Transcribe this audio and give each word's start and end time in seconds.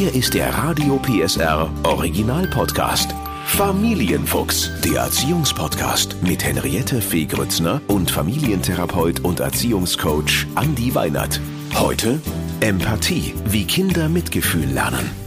Hier 0.00 0.14
ist 0.14 0.32
der 0.32 0.48
Radio 0.54 0.98
PSR 0.98 1.70
Original 1.82 2.46
Podcast. 2.46 3.14
Familienfuchs, 3.44 4.70
der 4.82 5.02
Erziehungspodcast 5.02 6.22
mit 6.22 6.42
Henriette 6.42 7.02
Fee 7.02 7.26
Grützner 7.26 7.82
und 7.86 8.10
Familientherapeut 8.10 9.20
und 9.20 9.40
Erziehungscoach 9.40 10.46
Andi 10.54 10.94
Weinert. 10.94 11.38
Heute 11.74 12.18
Empathie, 12.60 13.34
wie 13.44 13.66
Kinder 13.66 14.08
Mitgefühl 14.08 14.70
lernen. 14.70 15.19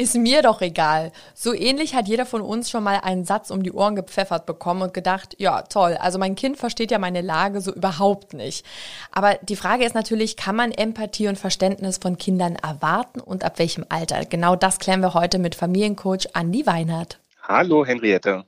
Ist 0.00 0.14
mir 0.14 0.42
doch 0.42 0.60
egal. 0.60 1.10
So 1.34 1.52
ähnlich 1.52 1.96
hat 1.96 2.06
jeder 2.06 2.24
von 2.24 2.40
uns 2.40 2.70
schon 2.70 2.84
mal 2.84 3.00
einen 3.02 3.24
Satz 3.24 3.50
um 3.50 3.64
die 3.64 3.72
Ohren 3.72 3.96
gepfeffert 3.96 4.46
bekommen 4.46 4.82
und 4.82 4.94
gedacht, 4.94 5.34
ja, 5.38 5.62
toll, 5.62 5.98
also 6.00 6.20
mein 6.20 6.36
Kind 6.36 6.56
versteht 6.56 6.92
ja 6.92 7.00
meine 7.00 7.20
Lage 7.20 7.60
so 7.60 7.74
überhaupt 7.74 8.32
nicht. 8.32 8.64
Aber 9.10 9.34
die 9.42 9.56
Frage 9.56 9.84
ist 9.84 9.96
natürlich, 9.96 10.36
kann 10.36 10.54
man 10.54 10.70
Empathie 10.70 11.26
und 11.26 11.36
Verständnis 11.36 11.98
von 11.98 12.16
Kindern 12.16 12.54
erwarten 12.54 13.18
und 13.18 13.42
ab 13.42 13.58
welchem 13.58 13.84
Alter? 13.88 14.24
Genau 14.24 14.54
das 14.54 14.78
klären 14.78 15.00
wir 15.00 15.14
heute 15.14 15.40
mit 15.40 15.56
Familiencoach 15.56 16.28
Andi 16.32 16.64
Weinert. 16.64 17.18
Hallo 17.42 17.84
Henriette. 17.84 18.44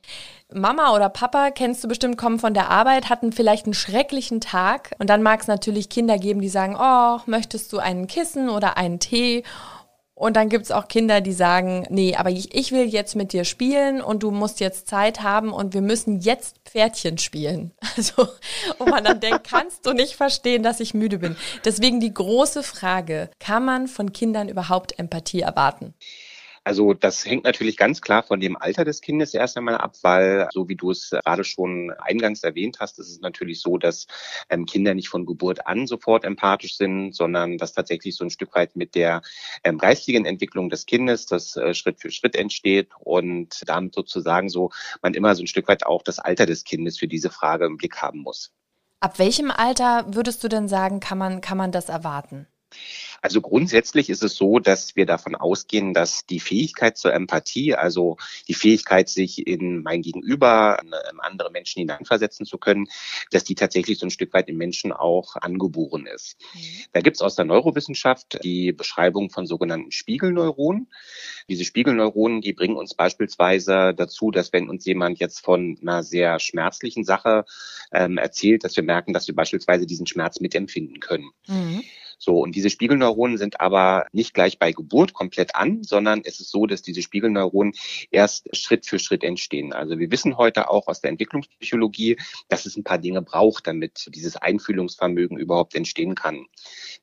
Mama 0.52 0.94
oder 0.94 1.08
Papa, 1.08 1.50
kennst 1.50 1.82
du 1.82 1.88
bestimmt, 1.88 2.16
kommen 2.16 2.38
von 2.38 2.54
der 2.54 2.70
Arbeit, 2.70 3.08
hatten 3.08 3.32
vielleicht 3.32 3.66
einen 3.66 3.74
schrecklichen 3.74 4.40
Tag 4.40 4.94
und 5.00 5.10
dann 5.10 5.22
mag 5.24 5.40
es 5.40 5.48
natürlich 5.48 5.88
Kinder 5.88 6.16
geben, 6.16 6.40
die 6.40 6.48
sagen, 6.48 6.76
oh, 6.78 7.18
möchtest 7.26 7.72
du 7.72 7.78
einen 7.78 8.06
Kissen 8.06 8.50
oder 8.50 8.76
einen 8.76 9.00
Tee? 9.00 9.42
Und 10.20 10.36
dann 10.36 10.50
gibt's 10.50 10.70
auch 10.70 10.86
Kinder, 10.86 11.22
die 11.22 11.32
sagen, 11.32 11.86
nee, 11.88 12.14
aber 12.14 12.28
ich, 12.28 12.54
ich 12.54 12.72
will 12.72 12.84
jetzt 12.84 13.16
mit 13.16 13.32
dir 13.32 13.44
spielen 13.44 14.02
und 14.02 14.22
du 14.22 14.30
musst 14.30 14.60
jetzt 14.60 14.86
Zeit 14.86 15.22
haben 15.22 15.50
und 15.50 15.72
wir 15.72 15.80
müssen 15.80 16.20
jetzt 16.20 16.56
Pferdchen 16.66 17.16
spielen. 17.16 17.72
Also, 17.96 18.28
wo 18.78 18.84
man 18.84 19.02
dann 19.02 19.20
denkt, 19.20 19.48
kannst 19.48 19.84
du 19.84 19.92
nicht 19.92 20.16
verstehen, 20.16 20.62
dass 20.62 20.80
ich 20.80 20.94
müde 20.94 21.18
bin. 21.18 21.36
Deswegen 21.64 22.00
die 22.00 22.12
große 22.12 22.62
Frage, 22.62 23.30
kann 23.40 23.64
man 23.64 23.88
von 23.88 24.12
Kindern 24.12 24.48
überhaupt 24.48 24.98
Empathie 24.98 25.40
erwarten? 25.40 25.94
Also 26.70 26.94
das 26.94 27.26
hängt 27.26 27.42
natürlich 27.42 27.76
ganz 27.76 28.00
klar 28.00 28.22
von 28.22 28.38
dem 28.38 28.56
Alter 28.56 28.84
des 28.84 29.00
Kindes 29.00 29.34
erst 29.34 29.56
einmal 29.56 29.76
ab, 29.78 29.96
weil 30.02 30.48
so 30.52 30.68
wie 30.68 30.76
du 30.76 30.92
es 30.92 31.10
gerade 31.10 31.42
schon 31.42 31.92
eingangs 31.98 32.44
erwähnt 32.44 32.76
hast, 32.78 33.00
ist 33.00 33.10
es 33.10 33.20
natürlich 33.20 33.60
so, 33.60 33.76
dass 33.76 34.06
ähm, 34.50 34.66
Kinder 34.66 34.94
nicht 34.94 35.08
von 35.08 35.26
Geburt 35.26 35.66
an 35.66 35.88
sofort 35.88 36.24
empathisch 36.24 36.76
sind, 36.76 37.12
sondern 37.12 37.58
dass 37.58 37.72
tatsächlich 37.72 38.14
so 38.14 38.22
ein 38.22 38.30
Stück 38.30 38.54
weit 38.54 38.76
mit 38.76 38.94
der 38.94 39.22
ähm, 39.64 39.78
geistigen 39.78 40.24
Entwicklung 40.26 40.70
des 40.70 40.86
Kindes 40.86 41.26
das 41.26 41.56
äh, 41.56 41.74
Schritt 41.74 41.98
für 41.98 42.12
Schritt 42.12 42.36
entsteht 42.36 42.90
und 43.00 43.62
damit 43.66 43.92
sozusagen 43.92 44.48
so 44.48 44.70
man 45.02 45.14
immer 45.14 45.34
so 45.34 45.42
ein 45.42 45.48
Stück 45.48 45.66
weit 45.66 45.84
auch 45.84 46.04
das 46.04 46.20
Alter 46.20 46.46
des 46.46 46.62
Kindes 46.62 47.00
für 47.00 47.08
diese 47.08 47.30
Frage 47.30 47.66
im 47.66 47.78
Blick 47.78 48.00
haben 48.00 48.20
muss. 48.20 48.52
Ab 49.00 49.18
welchem 49.18 49.50
Alter 49.50 50.06
würdest 50.14 50.44
du 50.44 50.48
denn 50.48 50.68
sagen, 50.68 51.00
kann 51.00 51.18
man, 51.18 51.40
kann 51.40 51.58
man 51.58 51.72
das 51.72 51.88
erwarten? 51.88 52.46
Also 53.22 53.40
grundsätzlich 53.40 54.08
ist 54.08 54.22
es 54.22 54.36
so, 54.36 54.58
dass 54.58 54.96
wir 54.96 55.06
davon 55.06 55.34
ausgehen, 55.34 55.92
dass 55.92 56.24
die 56.26 56.40
Fähigkeit 56.40 56.96
zur 56.96 57.12
Empathie, 57.12 57.74
also 57.74 58.16
die 58.48 58.54
Fähigkeit, 58.54 59.08
sich 59.08 59.46
in 59.46 59.82
mein 59.82 60.02
Gegenüber, 60.02 60.80
andere 61.18 61.50
Menschen 61.50 61.80
hineinversetzen 61.80 62.46
zu 62.46 62.58
können, 62.58 62.86
dass 63.30 63.44
die 63.44 63.54
tatsächlich 63.54 63.98
so 63.98 64.06
ein 64.06 64.10
Stück 64.10 64.32
weit 64.32 64.48
im 64.48 64.56
Menschen 64.56 64.92
auch 64.92 65.36
angeboren 65.36 66.06
ist. 66.06 66.36
Mhm. 66.54 66.58
Da 66.92 67.00
gibt 67.00 67.16
es 67.16 67.22
aus 67.22 67.34
der 67.34 67.44
Neurowissenschaft 67.44 68.42
die 68.42 68.72
Beschreibung 68.72 69.30
von 69.30 69.46
sogenannten 69.46 69.92
Spiegelneuronen. 69.92 70.88
Diese 71.48 71.64
Spiegelneuronen, 71.64 72.40
die 72.40 72.52
bringen 72.52 72.76
uns 72.76 72.94
beispielsweise 72.94 73.94
dazu, 73.94 74.30
dass 74.30 74.52
wenn 74.52 74.68
uns 74.68 74.84
jemand 74.84 75.18
jetzt 75.18 75.40
von 75.40 75.78
einer 75.82 76.02
sehr 76.02 76.38
schmerzlichen 76.40 77.04
Sache 77.04 77.44
ähm, 77.92 78.18
erzählt, 78.18 78.64
dass 78.64 78.76
wir 78.76 78.82
merken, 78.82 79.12
dass 79.12 79.26
wir 79.26 79.34
beispielsweise 79.34 79.86
diesen 79.86 80.06
Schmerz 80.06 80.40
mitempfinden 80.40 81.00
können. 81.00 81.30
Mhm. 81.46 81.82
So, 82.22 82.38
und 82.38 82.54
diese 82.54 82.68
Spiegelneuronen 82.68 83.38
sind 83.38 83.62
aber 83.62 84.06
nicht 84.12 84.34
gleich 84.34 84.58
bei 84.58 84.72
Geburt 84.72 85.14
komplett 85.14 85.56
an, 85.56 85.82
sondern 85.82 86.20
es 86.22 86.38
ist 86.38 86.50
so, 86.50 86.66
dass 86.66 86.82
diese 86.82 87.00
Spiegelneuronen 87.00 87.72
erst 88.10 88.54
Schritt 88.54 88.84
für 88.84 88.98
Schritt 88.98 89.24
entstehen. 89.24 89.72
Also 89.72 89.98
wir 89.98 90.10
wissen 90.10 90.36
heute 90.36 90.68
auch 90.68 90.86
aus 90.86 91.00
der 91.00 91.10
Entwicklungspsychologie, 91.12 92.18
dass 92.50 92.66
es 92.66 92.76
ein 92.76 92.84
paar 92.84 92.98
Dinge 92.98 93.22
braucht, 93.22 93.66
damit 93.66 94.10
dieses 94.14 94.36
Einfühlungsvermögen 94.36 95.38
überhaupt 95.38 95.74
entstehen 95.74 96.14
kann. 96.14 96.44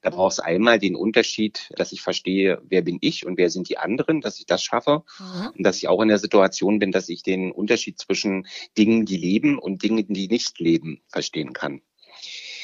Da 0.01 0.11
braucht 0.11 0.33
es 0.33 0.39
einmal 0.39 0.77
den 0.77 0.95
Unterschied, 0.95 1.71
dass 1.75 1.93
ich 1.93 2.03
verstehe, 2.03 2.61
wer 2.69 2.83
bin 2.83 2.99
ich 3.01 3.25
und 3.25 3.39
wer 3.39 3.49
sind 3.49 3.69
die 3.69 3.79
anderen, 3.79 4.21
dass 4.21 4.37
ich 4.37 4.45
das 4.45 4.63
schaffe 4.63 5.03
mhm. 5.17 5.47
und 5.57 5.63
dass 5.63 5.77
ich 5.77 5.87
auch 5.87 6.01
in 6.03 6.09
der 6.09 6.19
Situation 6.19 6.77
bin, 6.77 6.91
dass 6.91 7.09
ich 7.09 7.23
den 7.23 7.51
Unterschied 7.51 7.97
zwischen 7.97 8.45
Dingen, 8.77 9.07
die 9.07 9.17
leben 9.17 9.57
und 9.57 9.81
Dingen, 9.81 10.05
die 10.07 10.27
nicht 10.27 10.59
leben, 10.59 11.01
verstehen 11.07 11.53
kann. 11.53 11.81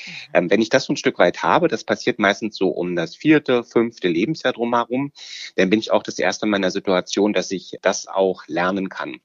Mhm. 0.05 0.11
Ähm, 0.33 0.49
wenn 0.49 0.61
ich 0.61 0.69
das 0.69 0.85
so 0.85 0.93
ein 0.93 0.97
Stück 0.97 1.19
weit 1.19 1.43
habe, 1.43 1.67
das 1.67 1.83
passiert 1.83 2.19
meistens 2.19 2.57
so 2.57 2.69
um 2.69 2.95
das 2.95 3.15
vierte, 3.15 3.63
fünfte 3.63 4.07
Lebensjahr 4.07 4.53
drumherum, 4.53 5.11
dann 5.55 5.69
bin 5.69 5.79
ich 5.79 5.91
auch 5.91 6.03
das 6.03 6.19
erste 6.19 6.45
Mal 6.45 6.57
in 6.57 6.63
der 6.63 6.71
Situation, 6.71 7.33
dass 7.33 7.51
ich 7.51 7.77
das 7.81 8.07
auch 8.07 8.47
lernen 8.47 8.89
kann. 8.89 9.19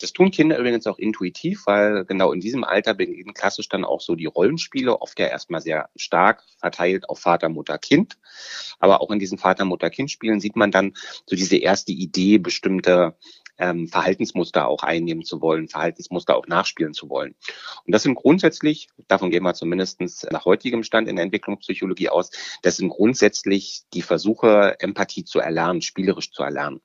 Das 0.00 0.12
tun 0.12 0.30
Kinder 0.30 0.58
übrigens 0.58 0.86
auch 0.86 0.98
intuitiv, 0.98 1.62
weil 1.66 2.04
genau 2.04 2.32
in 2.32 2.40
diesem 2.40 2.64
Alter 2.64 2.94
beginnen 2.94 3.34
klassisch 3.34 3.68
dann 3.68 3.84
auch 3.84 4.00
so 4.00 4.14
die 4.14 4.26
Rollenspiele, 4.26 5.00
oft 5.00 5.18
ja 5.18 5.26
erstmal 5.26 5.60
sehr 5.60 5.88
stark 5.96 6.44
verteilt 6.58 7.08
auf 7.08 7.20
Vater, 7.20 7.48
Mutter, 7.48 7.78
Kind. 7.78 8.18
Aber 8.78 9.00
auch 9.00 9.10
in 9.10 9.18
diesen 9.18 9.38
Vater, 9.38 9.64
Mutter, 9.64 9.90
Kind-Spielen 9.90 10.40
sieht 10.40 10.56
man 10.56 10.70
dann 10.70 10.94
so 11.26 11.36
diese 11.36 11.56
erste 11.56 11.92
Idee, 11.92 12.38
bestimmte 12.38 13.16
ähm, 13.58 13.88
Verhaltensmuster 13.88 14.68
auch 14.68 14.82
einnehmen 14.82 15.24
zu 15.24 15.40
wollen, 15.40 15.68
Verhaltensmuster 15.68 16.36
auch 16.36 16.46
nachspielen 16.46 16.94
zu 16.94 17.08
wollen. 17.08 17.34
Und 17.84 17.94
das 17.94 18.02
sind 18.02 18.14
grundsätzlich, 18.14 18.88
davon 19.08 19.30
gehen 19.30 19.42
wir 19.42 19.54
zumindest 19.54 20.00
nach 20.30 20.44
heutigem 20.44 20.82
Stand 20.82 21.08
in 21.08 21.16
der 21.16 21.24
Entwicklungspsychologie 21.24 22.08
aus, 22.08 22.30
das 22.62 22.76
sind 22.76 22.90
grundsätzlich 22.90 23.82
die 23.94 24.02
Versuche, 24.02 24.76
Empathie 24.80 25.24
zu 25.24 25.40
erlernen, 25.40 25.82
spielerisch 25.82 26.30
zu 26.32 26.42
erlernen. 26.42 26.80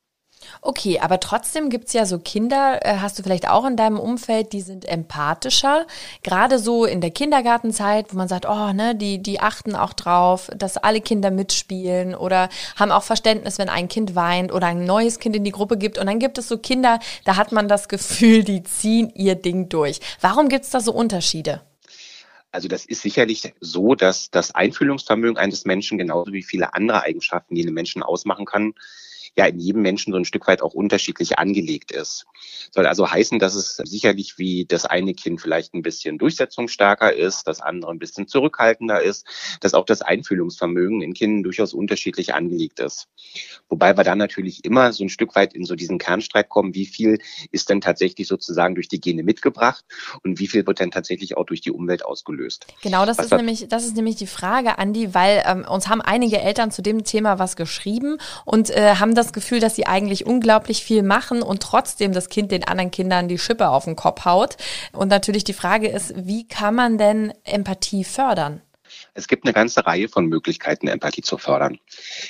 Okay, 0.62 1.00
aber 1.00 1.20
trotzdem 1.20 1.70
gibt's 1.70 1.94
ja 1.94 2.06
so 2.06 2.20
Kinder, 2.20 2.80
äh, 2.84 2.98
hast 2.98 3.18
du 3.18 3.24
vielleicht 3.24 3.50
auch 3.50 3.66
in 3.66 3.76
deinem 3.76 4.00
Umfeld, 4.00 4.54
die 4.54 4.62
sind 4.62 4.86
empathischer. 4.86 5.86
Gerade 6.24 6.60
so 6.60 6.86
in 6.86 7.02
der 7.02 7.12
Kindergartenzeit, 7.12 8.14
wo 8.14 8.18
man 8.18 8.28
sagt, 8.28 8.48
oh, 8.48 8.74
ne, 8.74 8.96
die, 8.96 9.22
die 9.22 9.40
achten 9.40 9.76
auch 9.76 9.94
drauf, 9.94 10.50
dass 10.56 10.78
alle 10.78 11.02
Kinder 11.02 11.32
mitspielen 11.32 12.16
oder 12.16 12.50
haben 12.76 12.92
auch 12.92 13.04
Verständnis, 13.04 13.58
wenn 13.58 13.70
ein 13.70 13.88
Kind 13.88 14.16
weint 14.16 14.52
oder 14.52 14.68
ein 14.68 14.86
neues 14.86 15.20
Kind 15.20 15.36
in 15.36 15.44
die 15.44 15.52
Gruppe 15.52 15.78
gibt. 15.78 15.98
Und 15.98 16.08
dann 16.08 16.20
gibt 16.20 16.38
es 16.38 16.48
so 16.48 16.58
Kinder, 16.58 17.00
da 17.26 17.36
hat 17.36 17.52
man 17.52 17.68
das 17.68 17.90
Gefühl, 17.90 18.44
die 18.44 18.64
ziehen 18.64 19.12
ihr 19.16 19.36
Ding 19.36 19.70
durch. 19.70 20.00
Warum 20.22 20.50
gibt's 20.50 20.70
da 20.70 20.80
so 20.80 20.94
Unterschiede? 20.94 21.62
Also 22.54 22.68
das 22.68 22.86
ist 22.86 23.02
sicherlich 23.02 23.52
so, 23.62 23.96
dass 23.96 24.30
das 24.30 24.54
Einfühlungsvermögen 24.54 25.38
eines 25.38 25.66
Menschen 25.66 25.98
genauso 25.98 26.32
wie 26.34 26.44
viele 26.44 26.76
andere 26.76 27.02
Eigenschaften, 27.02 27.56
die 27.56 27.64
einen 27.64 27.74
Menschen 27.74 28.04
ausmachen 28.04 28.46
kann, 28.46 28.76
ja 29.36 29.46
in 29.46 29.60
jedem 29.60 29.82
Menschen 29.82 30.14
so 30.14 30.18
ein 30.18 30.26
Stück 30.26 30.48
weit 30.48 30.62
auch 30.62 30.74
unterschiedlich 30.74 31.40
angelegt 31.40 31.92
ist. 31.92 32.26
Soll 32.72 32.86
also 32.86 33.10
heißen, 33.10 33.40
dass 33.40 33.56
es 33.56 33.78
sicherlich 33.84 34.38
wie 34.38 34.66
das 34.66 34.86
eine 34.86 35.14
Kind 35.14 35.42
vielleicht 35.42 35.74
ein 35.74 35.82
bisschen 35.82 36.18
durchsetzungsstärker 36.18 37.14
ist, 37.14 37.48
das 37.48 37.62
andere 37.62 37.92
ein 37.92 38.00
bisschen 38.00 38.28
zurückhaltender 38.28 39.02
ist, 39.02 39.26
dass 39.62 39.74
auch 39.74 39.86
das 39.86 40.02
Einfühlungsvermögen 40.02 41.02
in 41.02 41.14
Kindern 41.14 41.44
durchaus 41.44 41.74
unterschiedlich 41.74 42.34
angelegt 42.34 42.80
ist. 42.80 43.08
Wobei 43.70 43.98
wir 43.98 44.04
dann 44.04 44.18
natürlich 44.18 44.66
immer 44.66 44.94
so 44.94 45.04
ein 45.04 45.10
Stück 45.10 45.36
weit 45.36 45.54
in 45.54 45.66
so 45.66 45.76
diesen 45.76 45.98
Kernstreit 45.98 46.50
kommen, 46.50 46.76
wie 46.76 46.86
viel 46.86 47.20
ist 47.52 47.70
denn 47.70 47.82
tatsächlich 47.82 48.28
sozusagen 48.28 48.76
durch 48.76 48.88
die 48.88 49.00
Gene 49.00 49.24
mitgebracht 49.24 49.84
und 50.24 50.40
wie 50.40 50.48
viel 50.48 50.66
wird 50.68 50.80
denn 50.80 50.92
tatsächlich 50.92 51.38
auch 51.38 51.46
durch 51.46 51.62
die 51.62 51.72
Umwelt 51.72 52.06
ausgelöst. 52.06 52.68
Genau, 52.82 53.06
das 53.06 53.18
was 53.18 53.26
ist 53.26 53.32
nämlich, 53.32 53.68
das 53.68 53.86
ist 53.86 53.96
nämlich 53.96 54.16
die 54.16 54.28
Frage, 54.28 54.78
Andi, 54.78 55.14
weil 55.14 55.44
ähm, 55.46 55.66
uns 55.68 55.88
haben 55.88 56.02
einige 56.02 56.40
Eltern 56.40 56.72
zu 56.72 56.82
dem 56.82 57.04
Thema 57.04 57.40
was 57.40 57.56
geschrieben 57.56 58.18
und 58.46 58.70
äh, 58.70 58.96
haben 58.96 59.16
das 59.16 59.23
das 59.24 59.34
Gefühl, 59.34 59.60
dass 59.60 59.76
sie 59.76 59.88
eigentlich 59.88 60.26
unglaublich 60.26 60.84
viel 60.84 61.04
machen 61.04 61.42
und 61.42 61.64
trotzdem 61.64 62.14
das 62.14 62.30
Kind 62.30 62.52
den 62.52 62.64
anderen 62.64 62.92
Kindern 62.92 63.28
die 63.28 63.38
Schippe 63.40 63.70
auf 63.70 63.86
den 63.86 63.96
Kopf 63.96 64.26
haut. 64.26 64.58
Und 64.92 65.08
natürlich 65.08 65.44
die 65.44 65.54
Frage 65.54 65.88
ist, 65.88 66.14
wie 66.16 66.48
kann 66.48 66.76
man 66.76 66.98
denn 66.98 67.34
Empathie 67.44 68.04
fördern? 68.04 68.62
Es 69.16 69.28
gibt 69.28 69.46
eine 69.46 69.54
ganze 69.54 69.86
Reihe 69.86 70.10
von 70.10 70.26
Möglichkeiten, 70.26 70.88
Empathie 70.88 71.22
zu 71.22 71.38
fördern. 71.38 71.80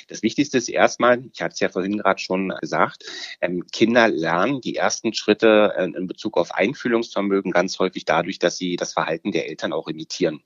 Das 0.08 0.22
Wichtigste 0.22 0.58
ist 0.58 0.68
erstmal, 0.68 1.22
ich 1.32 1.42
hatte 1.42 1.54
es 1.54 1.60
ja 1.60 1.68
vorhin 1.68 1.98
gerade 1.98 2.20
schon 2.20 2.52
gesagt, 2.60 3.04
ähm, 3.40 3.66
Kinder 3.72 4.08
lernen 4.08 4.60
die 4.60 4.76
ersten 4.76 5.14
Schritte 5.14 5.74
äh, 5.76 5.84
in 5.84 6.06
Bezug 6.06 6.36
auf 6.36 6.54
Einfühlungsvermögen 6.54 7.52
ganz 7.52 7.78
häufig 7.78 8.04
dadurch, 8.04 8.38
dass 8.38 8.56
sie 8.56 8.76
das 8.76 8.92
Verhalten 8.92 9.32
der 9.32 9.48
Eltern 9.48 9.72
auch 9.72 9.88
imitieren. 9.88 10.42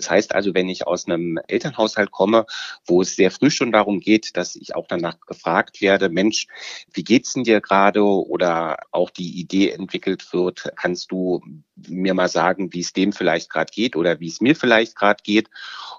Das 0.00 0.08
heißt 0.08 0.34
also, 0.34 0.54
wenn 0.54 0.70
ich 0.70 0.86
aus 0.86 1.06
einem 1.06 1.38
Elternhaushalt 1.46 2.10
komme, 2.10 2.46
wo 2.86 3.02
es 3.02 3.16
sehr 3.16 3.30
früh 3.30 3.50
schon 3.50 3.70
darum 3.70 4.00
geht, 4.00 4.34
dass 4.36 4.56
ich 4.56 4.74
auch 4.74 4.86
danach 4.88 5.20
gefragt 5.20 5.82
werde, 5.82 6.08
Mensch, 6.08 6.46
wie 6.90 7.04
geht's 7.04 7.34
denn 7.34 7.44
dir 7.44 7.60
gerade? 7.60 8.02
Oder 8.02 8.78
auch 8.92 9.10
die 9.10 9.38
Idee 9.38 9.70
entwickelt 9.70 10.32
wird, 10.32 10.72
kannst 10.74 11.12
du 11.12 11.42
mir 11.86 12.14
mal 12.14 12.28
sagen, 12.28 12.72
wie 12.72 12.80
es 12.80 12.94
dem 12.94 13.12
vielleicht 13.12 13.50
gerade 13.50 13.70
geht 13.70 13.94
oder 13.94 14.20
wie 14.20 14.28
es 14.28 14.40
mir 14.40 14.56
vielleicht 14.56 14.96
gerade 14.96 15.22
geht? 15.22 15.50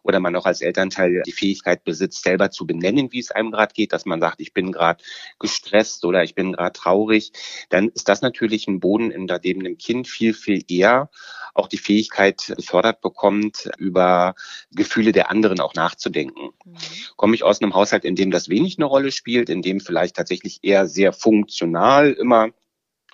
Oder 0.01 0.19
man 0.19 0.35
auch 0.35 0.47
als 0.47 0.61
Elternteil 0.61 1.21
die 1.23 1.31
Fähigkeit 1.31 1.83
besitzt, 1.83 2.23
selber 2.23 2.49
zu 2.49 2.65
benennen, 2.65 3.11
wie 3.11 3.19
es 3.19 3.29
einem 3.29 3.51
gerade 3.51 3.73
geht, 3.73 3.93
dass 3.93 4.07
man 4.07 4.19
sagt, 4.19 4.41
ich 4.41 4.53
bin 4.53 4.71
gerade 4.71 5.03
gestresst 5.37 6.05
oder 6.05 6.23
ich 6.23 6.33
bin 6.33 6.53
gerade 6.53 6.73
traurig, 6.73 7.33
dann 7.69 7.89
ist 7.89 8.09
das 8.09 8.23
natürlich 8.23 8.67
ein 8.67 8.79
Boden, 8.79 9.11
in 9.11 9.27
dem 9.27 9.61
dem 9.61 9.77
Kind 9.77 10.07
viel, 10.07 10.33
viel 10.33 10.63
eher 10.67 11.11
auch 11.53 11.67
die 11.67 11.77
Fähigkeit 11.77 12.53
gefördert 12.55 13.01
bekommt, 13.01 13.69
über 13.77 14.35
Gefühle 14.71 15.11
der 15.11 15.29
anderen 15.29 15.59
auch 15.59 15.73
nachzudenken. 15.73 16.49
Mhm. 16.65 16.77
Komme 17.15 17.35
ich 17.35 17.43
aus 17.43 17.61
einem 17.61 17.73
Haushalt, 17.73 18.05
in 18.05 18.15
dem 18.15 18.31
das 18.31 18.49
wenig 18.49 18.77
eine 18.77 18.85
Rolle 18.85 19.11
spielt, 19.11 19.49
in 19.49 19.61
dem 19.61 19.79
vielleicht 19.79 20.15
tatsächlich 20.15 20.59
eher 20.63 20.87
sehr 20.87 21.13
funktional 21.13 22.11
immer 22.11 22.49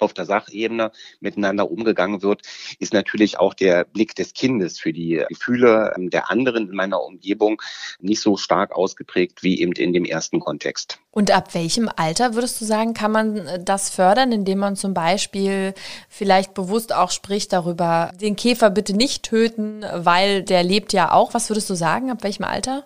auf 0.02 0.14
der 0.14 0.26
Sachebene 0.26 0.92
miteinander 1.20 1.70
umgegangen 1.70 2.22
wird, 2.22 2.42
ist 2.80 2.94
natürlich 2.94 3.40
auch 3.40 3.54
der 3.54 3.84
Blick 3.84 4.16
des 4.16 4.34
Kindes 4.34 4.80
für 4.80 4.94
die 4.94 5.24
Gefühle 5.30 5.94
ähm, 5.96 6.10
der 6.10 6.32
anderen 6.32 6.70
in 6.70 6.76
meiner 6.76 7.02
Umgebung 7.02 7.62
nicht 8.00 8.22
so 8.22 8.38
stark 8.38 8.76
ausgeprägt 8.76 9.44
wie 9.44 9.60
eben 9.62 9.74
in 9.74 9.94
dem 9.94 10.06
ersten 10.06 10.40
Kontext. 10.40 11.00
Und 11.12 11.32
ab 11.32 11.54
welchem 11.54 11.90
Alter 11.96 12.36
würdest 12.36 12.62
du 12.62 12.66
sagen, 12.66 12.94
kann 12.94 13.12
man 13.12 13.38
äh, 13.38 13.64
das 13.64 13.90
fördern, 13.90 14.32
indem 14.32 14.60
man 14.60 14.76
zum 14.76 14.94
Beispiel 14.94 15.74
vielleicht 16.10 16.54
bewusst 16.54 16.94
auch 16.94 17.12
spricht 17.12 17.54
darüber, 17.54 18.12
den 18.22 18.36
Käfer 18.36 18.70
bitte 18.70 18.96
nicht 18.96 19.24
töten, 19.24 19.84
weil 19.94 20.44
der 20.44 20.64
lebt 20.64 20.94
ja 20.94 21.12
auch. 21.12 21.34
Was 21.34 21.50
würdest 21.50 21.70
du 21.70 21.76
sagen, 21.76 22.12
ab 22.12 22.24
welchem 22.24 22.44
Alter? 22.44 22.86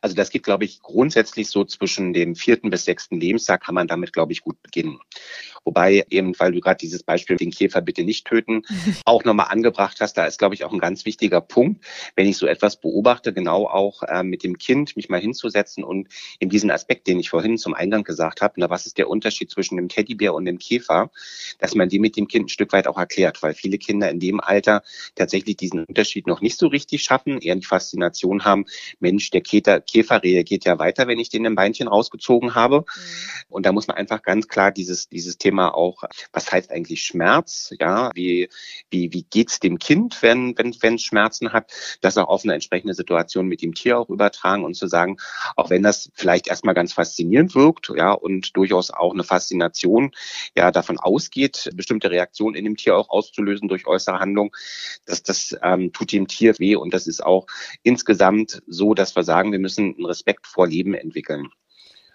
Also 0.00 0.14
das 0.14 0.30
geht, 0.30 0.42
glaube 0.42 0.64
ich, 0.64 0.80
grundsätzlich 0.80 1.48
so 1.48 1.64
zwischen 1.64 2.12
dem 2.12 2.34
vierten 2.34 2.70
bis 2.70 2.84
sechsten 2.84 3.20
Lebensjahr 3.20 3.58
kann 3.58 3.74
man 3.74 3.86
damit, 3.86 4.12
glaube 4.12 4.32
ich, 4.32 4.40
gut 4.40 4.62
beginnen. 4.62 4.98
Wobei 5.64 6.06
eben, 6.10 6.32
weil 6.38 6.52
du 6.52 6.60
gerade 6.60 6.78
dieses 6.78 7.02
Beispiel 7.02 7.36
den 7.36 7.50
Käfer 7.50 7.82
bitte 7.82 8.02
nicht 8.04 8.26
töten, 8.26 8.62
auch 9.04 9.24
nochmal 9.24 9.48
angebracht 9.50 10.00
hast, 10.00 10.14
da 10.14 10.24
ist, 10.24 10.38
glaube 10.38 10.54
ich, 10.54 10.64
auch 10.64 10.72
ein 10.72 10.78
ganz 10.78 11.04
wichtiger 11.04 11.40
Punkt, 11.40 11.84
wenn 12.16 12.26
ich 12.26 12.36
so 12.36 12.46
etwas 12.46 12.80
beobachte, 12.80 13.32
genau 13.32 13.66
auch 13.66 14.02
äh, 14.02 14.22
mit 14.22 14.44
dem 14.44 14.58
Kind 14.58 14.96
mich 14.96 15.08
mal 15.08 15.20
hinzusetzen 15.20 15.84
und 15.84 16.08
in 16.38 16.48
diesen 16.48 16.70
Aspekt, 16.70 17.06
den 17.06 17.20
ich 17.20 17.30
vorhin 17.30 17.58
zum 17.58 17.74
Eingang 17.74 18.04
gesagt 18.04 18.40
habe, 18.40 18.54
na, 18.56 18.70
was 18.70 18.86
ist 18.86 18.98
der 18.98 19.10
Unterschied 19.10 19.50
zwischen 19.50 19.76
dem 19.76 19.88
Teddybär 19.88 20.34
und 20.34 20.44
dem 20.44 20.58
Käfer, 20.58 21.10
dass 21.58 21.74
man 21.74 21.88
die 21.88 21.98
mit 21.98 22.16
dem 22.16 22.28
Kind 22.28 22.46
ein 22.46 22.48
Stück 22.48 22.72
weit 22.72 22.86
auch 22.86 22.98
erklärt, 22.98 23.42
weil 23.42 23.54
viele 23.54 23.78
Kinder 23.78 24.10
in 24.10 24.20
dem 24.20 24.40
Alter 24.40 24.82
tatsächlich 25.14 25.56
diesen 25.56 25.84
Unterschied 25.84 26.26
noch 26.26 26.40
nicht 26.40 26.58
so 26.58 26.68
richtig 26.68 27.02
schaffen, 27.02 27.38
eher 27.40 27.56
die 27.56 27.66
Faszination 27.66 28.44
haben, 28.44 28.64
Mensch, 29.00 29.30
der 29.30 29.40
Käfer, 29.40 29.80
Käfer 29.88 30.22
reagiert 30.22 30.64
ja 30.64 30.78
weiter, 30.78 31.08
wenn 31.08 31.18
ich 31.18 31.30
den 31.30 31.44
im 31.44 31.56
Beinchen 31.56 31.88
rausgezogen 31.88 32.54
habe. 32.54 32.78
Mhm. 32.78 32.84
Und 33.48 33.66
da 33.66 33.72
muss 33.72 33.88
man 33.88 33.96
einfach 33.96 34.22
ganz 34.22 34.46
klar 34.46 34.70
dieses, 34.70 35.08
dieses 35.08 35.36
Thema 35.36 35.48
Thema 35.48 35.74
auch, 35.74 36.04
was 36.32 36.52
heißt 36.52 36.70
eigentlich 36.70 37.02
Schmerz? 37.02 37.72
Ja, 37.80 38.10
wie, 38.14 38.50
wie, 38.90 39.12
wie 39.14 39.22
geht's 39.22 39.60
dem 39.60 39.78
Kind, 39.78 40.22
wenn, 40.22 40.56
wenn, 40.58 40.76
wenn 40.82 40.96
es 40.96 41.02
Schmerzen 41.02 41.54
hat? 41.54 41.72
Das 42.02 42.18
auch 42.18 42.28
auf 42.28 42.44
eine 42.44 42.52
entsprechende 42.52 42.92
Situation 42.92 43.46
mit 43.46 43.62
dem 43.62 43.72
Tier 43.72 43.98
auch 43.98 44.10
übertragen 44.10 44.64
und 44.64 44.74
zu 44.74 44.88
sagen, 44.88 45.16
auch 45.56 45.70
wenn 45.70 45.82
das 45.82 46.10
vielleicht 46.14 46.48
erstmal 46.48 46.74
ganz 46.74 46.92
faszinierend 46.92 47.54
wirkt, 47.54 47.90
ja, 47.96 48.12
und 48.12 48.56
durchaus 48.58 48.90
auch 48.90 49.14
eine 49.14 49.24
Faszination, 49.24 50.12
ja, 50.54 50.70
davon 50.70 50.98
ausgeht, 50.98 51.70
bestimmte 51.74 52.10
Reaktionen 52.10 52.54
in 52.54 52.64
dem 52.64 52.76
Tier 52.76 52.96
auch 52.96 53.08
auszulösen 53.08 53.68
durch 53.68 53.86
äußere 53.86 54.20
Handlung, 54.20 54.54
dass 55.06 55.22
das 55.22 55.56
ähm, 55.62 55.94
tut 55.94 56.12
dem 56.12 56.28
Tier 56.28 56.58
weh 56.58 56.76
und 56.76 56.92
das 56.92 57.06
ist 57.06 57.24
auch 57.24 57.46
insgesamt 57.82 58.62
so, 58.66 58.92
dass 58.92 59.16
wir 59.16 59.22
sagen, 59.22 59.50
wir 59.50 59.58
müssen 59.58 59.77
einen 59.78 60.04
Respekt 60.04 60.46
vor 60.46 60.66
Leben 60.66 60.94
entwickeln. 60.94 61.48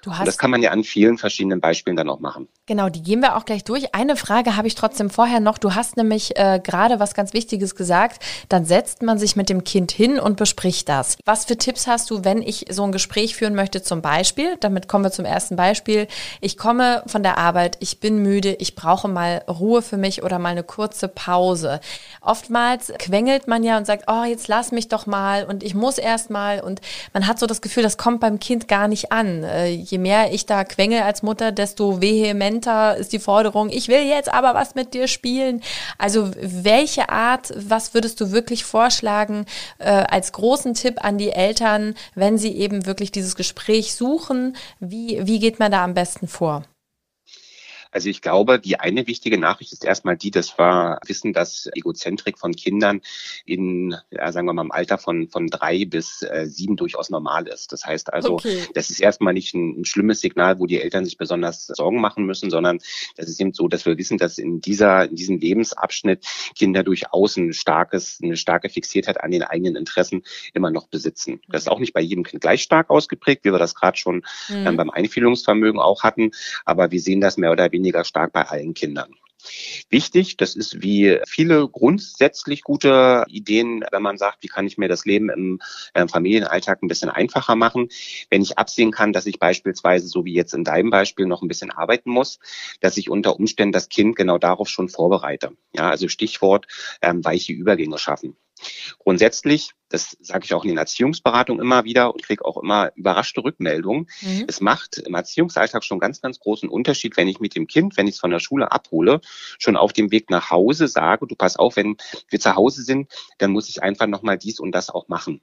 Du 0.03 0.17
hast, 0.17 0.27
das 0.27 0.37
kann 0.37 0.51
man 0.51 0.61
ja 0.61 0.71
an 0.71 0.83
vielen 0.83 1.17
verschiedenen 1.17 1.61
Beispielen 1.61 1.95
dann 1.95 2.09
auch 2.09 2.19
machen. 2.19 2.49
Genau, 2.65 2.89
die 2.89 3.01
gehen 3.01 3.21
wir 3.21 3.37
auch 3.37 3.45
gleich 3.45 3.63
durch. 3.63 3.95
Eine 3.95 4.17
Frage 4.17 4.57
habe 4.57 4.67
ich 4.67 4.75
trotzdem 4.75 5.09
vorher 5.09 5.39
noch. 5.39 5.57
Du 5.57 5.75
hast 5.75 5.95
nämlich 5.95 6.37
äh, 6.37 6.59
gerade 6.61 6.99
was 6.99 7.13
ganz 7.13 7.33
Wichtiges 7.33 7.73
gesagt. 7.75 8.21
Dann 8.49 8.65
setzt 8.65 9.01
man 9.01 9.17
sich 9.17 9.37
mit 9.37 9.47
dem 9.47 9.63
Kind 9.63 9.93
hin 9.93 10.19
und 10.19 10.35
bespricht 10.35 10.89
das. 10.89 11.15
Was 11.23 11.45
für 11.45 11.57
Tipps 11.57 11.87
hast 11.87 12.11
du, 12.11 12.25
wenn 12.25 12.41
ich 12.41 12.65
so 12.69 12.83
ein 12.83 12.91
Gespräch 12.91 13.37
führen 13.37 13.55
möchte 13.55 13.81
zum 13.81 14.01
Beispiel? 14.01 14.57
Damit 14.59 14.89
kommen 14.89 15.05
wir 15.05 15.11
zum 15.11 15.23
ersten 15.23 15.55
Beispiel. 15.55 16.07
Ich 16.41 16.57
komme 16.57 17.03
von 17.07 17.23
der 17.23 17.37
Arbeit, 17.37 17.77
ich 17.79 18.01
bin 18.01 18.17
müde, 18.17 18.55
ich 18.59 18.75
brauche 18.75 19.07
mal 19.07 19.45
Ruhe 19.47 19.81
für 19.81 19.97
mich 19.97 20.21
oder 20.21 20.37
mal 20.37 20.49
eine 20.49 20.63
kurze 20.63 21.07
Pause. 21.07 21.79
Oftmals 22.19 22.91
quengelt 22.99 23.47
man 23.47 23.63
ja 23.63 23.77
und 23.77 23.85
sagt, 23.85 24.05
oh, 24.07 24.25
jetzt 24.25 24.49
lass 24.49 24.73
mich 24.73 24.89
doch 24.89 25.05
mal 25.05 25.45
und 25.45 25.63
ich 25.63 25.75
muss 25.75 25.97
erst 25.97 26.29
mal 26.29 26.59
und 26.59 26.81
man 27.13 27.25
hat 27.25 27.39
so 27.39 27.45
das 27.45 27.61
Gefühl, 27.61 27.83
das 27.83 27.97
kommt 27.97 28.19
beim 28.19 28.39
Kind 28.39 28.67
gar 28.67 28.89
nicht 28.89 29.13
an. 29.13 29.43
Äh, 29.43 29.69
je 29.93 29.99
mehr 29.99 30.33
ich 30.33 30.47
da 30.47 30.63
quengel 30.63 31.03
als 31.03 31.21
Mutter, 31.21 31.51
desto 31.51 32.01
vehementer 32.01 32.97
ist 32.97 33.13
die 33.13 33.19
Forderung, 33.19 33.69
ich 33.69 33.87
will 33.87 34.01
jetzt 34.01 34.33
aber 34.33 34.55
was 34.55 34.73
mit 34.73 34.93
dir 34.95 35.07
spielen. 35.07 35.61
Also 35.99 36.31
welche 36.41 37.09
Art, 37.09 37.53
was 37.55 37.93
würdest 37.93 38.19
du 38.19 38.31
wirklich 38.31 38.65
vorschlagen 38.65 39.45
äh, 39.77 39.89
als 39.89 40.31
großen 40.31 40.73
Tipp 40.73 41.05
an 41.05 41.19
die 41.19 41.31
Eltern, 41.31 41.93
wenn 42.15 42.39
sie 42.39 42.57
eben 42.57 42.87
wirklich 42.87 43.11
dieses 43.11 43.35
Gespräch 43.35 43.93
suchen? 43.93 44.57
Wie, 44.79 45.21
wie 45.23 45.39
geht 45.39 45.59
man 45.59 45.71
da 45.71 45.83
am 45.83 45.93
besten 45.93 46.27
vor? 46.27 46.63
Also 47.93 48.09
ich 48.09 48.21
glaube, 48.21 48.59
die 48.59 48.79
eine 48.79 49.07
wichtige 49.07 49.37
Nachricht 49.37 49.71
ist 49.71 49.85
erstmal 49.85 50.17
die, 50.17 50.31
dass 50.31 50.57
wir 50.57 50.99
wissen, 51.05 51.31
dass 51.31 51.69
Egozentrik 51.75 52.39
von 52.39 52.53
Kindern 52.53 53.01
in, 53.45 53.95
ja, 54.09 54.31
sagen 54.31 54.47
wir 54.47 54.53
mal, 54.53 54.63
im 54.63 54.71
Alter 54.71 54.97
von, 54.97 55.29
von 55.29 55.47
drei 55.47 55.85
bis 55.85 56.23
äh, 56.23 56.47
sieben 56.47 56.75
durchaus 56.75 57.09
normal 57.09 57.47
ist. 57.47 57.71
Das 57.71 57.85
heißt 57.85 58.11
also, 58.11 58.33
okay. 58.33 58.63
das 58.73 58.89
ist 58.89 58.99
erstmal 58.99 59.33
nicht 59.33 59.53
ein, 59.53 59.81
ein, 59.81 59.85
schlimmes 59.85 60.21
Signal, 60.21 60.59
wo 60.59 60.65
die 60.65 60.81
Eltern 60.81 61.05
sich 61.05 61.17
besonders 61.17 61.67
Sorgen 61.67 62.01
machen 62.01 62.25
müssen, 62.25 62.49
sondern 62.49 62.79
das 63.15 63.29
ist 63.29 63.39
eben 63.39 63.53
so, 63.53 63.67
dass 63.67 63.85
wir 63.85 63.97
wissen, 63.97 64.17
dass 64.17 64.37
in 64.37 64.59
dieser, 64.59 65.07
in 65.09 65.15
diesem 65.15 65.37
Lebensabschnitt 65.37 66.25
Kinder 66.55 66.83
durchaus 66.83 67.37
ein 67.37 67.53
starkes, 67.53 68.19
eine 68.23 68.37
starke 68.37 68.69
Fixiertheit 68.69 69.21
an 69.21 69.31
den 69.31 69.43
eigenen 69.43 69.75
Interessen 69.75 70.23
immer 70.53 70.71
noch 70.71 70.87
besitzen. 70.87 71.41
Das 71.47 71.63
ist 71.63 71.67
auch 71.67 71.79
nicht 71.79 71.93
bei 71.93 72.01
jedem 72.01 72.23
Kind 72.23 72.41
gleich 72.41 72.63
stark 72.63 72.89
ausgeprägt, 72.89 73.45
wie 73.45 73.51
wir 73.51 73.59
das 73.59 73.75
gerade 73.75 73.97
schon 73.97 74.23
mhm. 74.49 74.67
ähm, 74.67 74.77
beim 74.77 74.89
Einfühlungsvermögen 74.89 75.79
auch 75.79 76.03
hatten. 76.03 76.31
Aber 76.65 76.91
wir 76.91 76.99
sehen 76.99 77.21
das 77.21 77.37
mehr 77.37 77.51
oder 77.51 77.71
weniger 77.71 77.82
weniger 77.83 78.05
stark 78.05 78.31
bei 78.31 78.47
allen 78.47 78.73
Kindern. 78.73 79.13
Wichtig, 79.89 80.37
das 80.37 80.55
ist 80.55 80.81
wie 80.81 81.19
viele 81.27 81.67
grundsätzlich 81.67 82.63
gute 82.63 83.25
Ideen, 83.27 83.83
wenn 83.91 84.01
man 84.01 84.17
sagt, 84.17 84.41
wie 84.41 84.47
kann 84.47 84.65
ich 84.65 84.77
mir 84.77 84.87
das 84.87 85.03
Leben 85.03 85.29
im 85.29 85.59
äh, 85.93 86.07
Familienalltag 86.07 86.81
ein 86.81 86.87
bisschen 86.87 87.09
einfacher 87.09 87.57
machen, 87.57 87.89
wenn 88.29 88.41
ich 88.41 88.57
absehen 88.57 88.91
kann, 88.91 89.11
dass 89.11 89.25
ich 89.25 89.39
beispielsweise, 89.39 90.07
so 90.07 90.23
wie 90.23 90.33
jetzt 90.33 90.53
in 90.53 90.63
deinem 90.63 90.91
Beispiel, 90.91 91.25
noch 91.25 91.41
ein 91.41 91.49
bisschen 91.49 91.71
arbeiten 91.71 92.09
muss, 92.09 92.39
dass 92.79 92.95
ich 92.95 93.09
unter 93.09 93.35
Umständen 93.35 93.73
das 93.73 93.89
Kind 93.89 94.15
genau 94.15 94.37
darauf 94.37 94.69
schon 94.69 94.87
vorbereite. 94.87 95.51
Ja, 95.73 95.89
also 95.89 96.07
Stichwort 96.07 96.67
ähm, 97.01 97.25
weiche 97.25 97.51
Übergänge 97.51 97.97
schaffen. 97.97 98.37
Grundsätzlich, 98.97 99.71
das 99.93 100.17
sage 100.21 100.45
ich 100.45 100.55
auch 100.55 100.63
in 100.63 100.69
den 100.69 100.79
Erziehungsberatungen 100.79 101.61
immer 101.61 101.83
wieder 101.83 102.11
und 102.13 102.23
kriege 102.23 102.43
auch 102.43 102.57
immer 102.57 102.91
überraschte 102.95 103.43
Rückmeldungen. 103.43 104.07
Mhm. 104.21 104.45
Es 104.47 104.59
macht 104.59 104.97
im 104.97 105.13
Erziehungsalltag 105.13 105.83
schon 105.83 105.99
ganz, 105.99 106.19
ganz 106.19 106.39
großen 106.39 106.67
Unterschied, 106.67 107.15
wenn 107.15 107.27
ich 107.27 107.39
mit 107.39 107.55
dem 107.55 107.67
Kind, 107.67 107.95
wenn 107.95 108.07
ich 108.07 108.15
es 108.15 108.19
von 108.19 108.31
der 108.31 108.39
Schule 108.39 108.71
abhole, 108.71 109.21
schon 109.59 109.77
auf 109.77 109.93
dem 109.93 110.09
Weg 110.09 110.31
nach 110.31 110.49
Hause 110.49 110.87
sage, 110.87 111.27
du 111.27 111.35
pass 111.35 111.57
auf, 111.57 111.75
wenn 111.75 111.97
wir 112.27 112.39
zu 112.39 112.55
Hause 112.55 112.81
sind, 112.81 113.11
dann 113.37 113.51
muss 113.51 113.69
ich 113.69 113.83
einfach 113.83 114.07
nochmal 114.07 114.39
dies 114.39 114.59
und 114.59 114.71
das 114.73 114.89
auch 114.89 115.09
machen. 115.09 115.41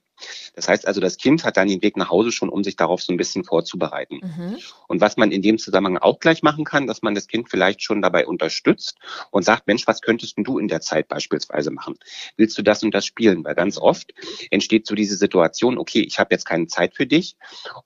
Das 0.55 0.69
heißt 0.69 0.87
also, 0.87 1.01
das 1.01 1.17
Kind 1.17 1.45
hat 1.45 1.57
dann 1.57 1.69
den 1.69 1.83
Weg 1.83 1.97
nach 1.97 2.11
Hause 2.11 2.33
schon, 2.33 2.49
um 2.49 2.65
sich 2.65 2.77
darauf 2.77 3.03
so 3.03 3.13
ein 3.13 3.17
bisschen 3.17 3.45
vorzubereiten. 3.45 4.21
Mhm. 4.23 4.59
Und 4.89 5.01
was 5.01 5.17
man 5.17 5.33
in 5.33 5.43
dem 5.43 5.59
Zusammenhang 5.59 5.99
auch 5.99 6.19
gleich 6.19 6.43
machen 6.43 6.65
kann, 6.65 6.87
dass 6.87 7.03
man 7.03 7.15
das 7.15 7.29
Kind 7.29 7.49
vielleicht 7.49 7.83
schon 7.83 8.03
dabei 8.03 8.27
unterstützt 8.27 8.99
und 9.31 9.45
sagt, 9.45 9.67
Mensch, 9.67 9.87
was 9.87 10.03
könntest 10.03 10.35
du 10.37 10.59
in 10.59 10.69
der 10.69 10.81
Zeit 10.81 11.09
beispielsweise 11.09 11.71
machen? 11.71 11.95
Willst 12.37 12.59
du 12.59 12.63
das 12.63 12.83
und 12.83 12.93
das 12.93 13.07
spielen? 13.07 13.45
Weil 13.45 13.55
ganz 13.55 13.79
oft 13.79 14.13
entsteht 14.51 14.87
so 14.87 14.95
diese 14.95 15.17
Situation, 15.17 15.79
okay, 15.79 16.01
ich 16.01 16.19
habe 16.19 16.35
jetzt 16.35 16.45
keine 16.45 16.67
Zeit 16.67 16.95
für 16.95 17.07
dich. 17.07 17.37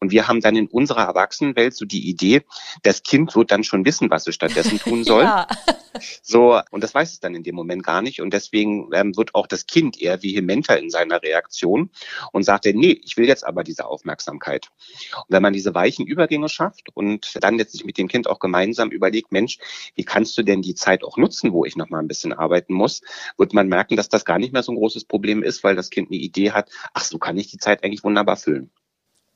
Und 0.01 0.11
wir 0.11 0.29
haben 0.29 0.41
dann 0.41 0.57
in 0.57 0.67
unserer 0.67 1.03
Erwachsenenwelt 1.03 1.75
so 1.75 1.85
die 1.85 2.09
Idee, 2.09 2.43
das 2.83 3.03
Kind 3.03 3.35
wird 3.37 3.51
dann 3.51 3.65
schon 3.65 3.85
wissen, 3.85 4.11
was 4.11 4.27
es 4.27 4.35
stattdessen 4.35 4.79
tun 4.79 5.05
soll. 5.05 5.25
ja. 5.25 5.47
So, 6.23 6.61
und 6.71 6.83
das 6.83 6.95
weiß 6.95 7.13
es 7.13 7.21
dann 7.21 7.35
in 7.35 7.43
dem 7.43 7.55
Moment 7.55 7.85
gar 7.85 8.03
nicht. 8.03 8.21
Und 8.21 8.35
deswegen 8.35 8.91
ähm, 8.93 9.17
wird 9.17 9.35
auch 9.35 9.47
das 9.47 9.67
Kind 9.67 10.01
eher 10.01 10.23
vehementer 10.23 10.79
in 10.79 10.91
seiner 10.91 11.23
Reaktion 11.23 11.91
und 12.33 12.43
sagt, 12.43 12.65
nee, 12.67 13.01
ich 13.05 13.17
will 13.17 13.27
jetzt 13.27 13.47
aber 13.47 13.63
diese 13.63 13.87
Aufmerksamkeit. 13.87 14.71
Und 15.17 15.27
wenn 15.29 15.43
man 15.43 15.53
diese 15.53 15.75
weichen 15.75 16.07
Übergänge 16.07 16.49
schafft 16.49 16.89
und 16.95 17.39
dann 17.43 17.59
jetzt 17.59 17.73
sich 17.73 17.85
mit 17.85 17.99
dem 17.99 18.09
Kind 18.09 18.29
auch 18.29 18.39
gemeinsam 18.39 18.91
überlegt, 18.91 19.33
Mensch, 19.33 19.59
wie 19.95 20.05
kannst 20.05 20.37
du 20.37 20.43
denn 20.43 20.63
die 20.63 20.75
Zeit 20.75 21.05
auch 21.05 21.17
nutzen, 21.17 21.53
wo 21.53 21.65
ich 21.65 21.77
noch 21.77 21.91
mal 21.91 22.01
ein 22.01 22.09
bisschen 22.09 22.33
arbeiten 22.33 22.75
muss, 22.75 23.03
wird 23.37 23.53
man 23.53 23.69
merken, 23.69 23.97
dass 23.97 24.09
das 24.09 24.25
gar 24.25 24.39
nicht 24.39 24.53
mehr 24.53 24.63
so 24.63 24.73
ein 24.73 24.77
großes 24.77 25.05
Problem 25.05 25.43
ist, 25.43 25.63
weil 25.63 25.77
das 25.77 25.91
Kind 25.91 26.11
eine 26.11 26.19
Idee 26.19 26.44
hat, 26.53 26.71
ach, 26.93 27.05
so 27.05 27.19
kann 27.19 27.37
ich 27.37 27.51
die 27.51 27.59
Zeit 27.59 27.85
eigentlich 27.85 28.05
wunderbar 28.05 28.37
füllen. 28.37 28.71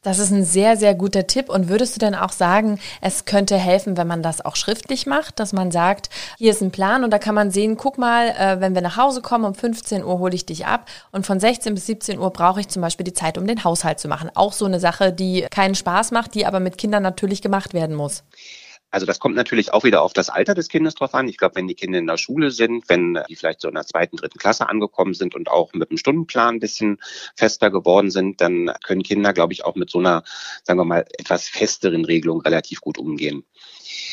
Das 0.03 0.21
ist 0.21 0.31
ein 0.31 0.45
sehr, 0.45 0.77
sehr 0.77 0.95
guter 0.95 1.27
Tipp. 1.27 1.49
Und 1.49 1.69
würdest 1.69 1.97
du 1.97 1.99
denn 1.99 2.15
auch 2.15 2.31
sagen, 2.31 2.79
es 3.01 3.25
könnte 3.25 3.57
helfen, 3.57 3.97
wenn 3.97 4.07
man 4.07 4.23
das 4.23 4.45
auch 4.45 4.55
schriftlich 4.55 5.07
macht, 5.07 5.41
dass 5.41 5.53
man 5.53 5.73
sagt, 5.73 6.09
hier 6.39 6.53
ist 6.53 6.63
ein 6.63 6.71
Plan 6.71 7.03
und 7.03 7.11
da 7.11 7.19
kann 7.19 7.35
man 7.35 7.51
sehen, 7.51 7.77
guck 7.77 7.99
mal, 7.99 8.29
äh, 8.29 8.61
wenn 8.61 8.75
wir 8.75 8.83
nach 8.83 8.97
Hause 8.97 9.23
kommen, 9.23 9.45
um 9.45 9.55
15 9.55 10.05
Uhr 10.05 10.21
hole 10.21 10.35
ich 10.35 10.47
dich 10.47 10.67
ab 10.67 10.89
und 11.11 11.27
von 11.27 11.41
16 11.41 11.75
bis 11.75 11.87
17 11.87 12.19
Uhr 12.21 12.33
brauche 12.33 12.61
ich 12.61 12.69
zum 12.69 12.81
Beispiel 12.81 13.05
die 13.05 13.13
Zeit, 13.13 13.39
um 13.39 13.47
den 13.47 13.65
Haushalt 13.65 13.99
zu 13.99 14.07
machen. 14.07 14.31
Auch 14.35 14.53
so 14.53 14.67
eine 14.67 14.79
Sache, 14.79 15.13
die 15.13 15.47
keinen 15.51 15.75
Spaß 15.75 16.13
macht, 16.13 16.35
die 16.35 16.47
aber 16.47 16.61
mit 16.61 16.79
Kindern 16.79 17.03
natürlich 17.03 17.43
gemacht 17.43 17.75
werden 17.75 17.97
muss. 17.97 18.23
Also 18.91 19.05
das 19.05 19.19
kommt 19.19 19.37
natürlich 19.37 19.73
auch 19.73 19.85
wieder 19.85 20.03
auf 20.03 20.13
das 20.13 20.31
Alter 20.31 20.55
des 20.55 20.69
Kindes 20.69 20.95
drauf 20.95 21.15
an. 21.15 21.29
Ich 21.29 21.37
glaube, 21.37 21.57
wenn 21.57 21.69
die 21.69 21.75
Kinder 21.75 21.99
in 21.99 22.07
der 22.07 22.17
Schule 22.17 22.51
sind, 22.51 22.89
wenn 22.89 23.19
die 23.29 23.37
vielleicht 23.37 23.61
so 23.61 23.69
in 23.69 23.75
der 23.75 23.87
zweiten, 23.87 24.17
dritten 24.17 24.39
Klasse 24.39 24.69
angekommen 24.69 25.15
sind 25.15 25.35
und 25.35 25.51
auch 25.51 25.73
mit 25.75 25.91
dem 25.91 25.99
Stundenplan 25.99 26.57
ein 26.57 26.61
bisschen 26.61 26.99
fester 27.37 27.71
geworden 27.71 28.11
sind, 28.11 28.41
dann 28.41 28.73
können 28.83 29.03
Kinder, 29.03 29.33
glaube 29.35 29.53
ich, 29.53 29.65
auch 29.65 29.75
mit 29.75 29.91
so 29.91 29.99
einer, 29.99 30.25
sagen 30.65 30.81
wir 30.81 30.85
mal, 30.85 31.05
etwas 31.19 31.49
festeren 31.49 32.07
Regelung 32.07 32.41
relativ 32.41 32.81
gut 32.81 32.97
umgehen. 32.99 33.45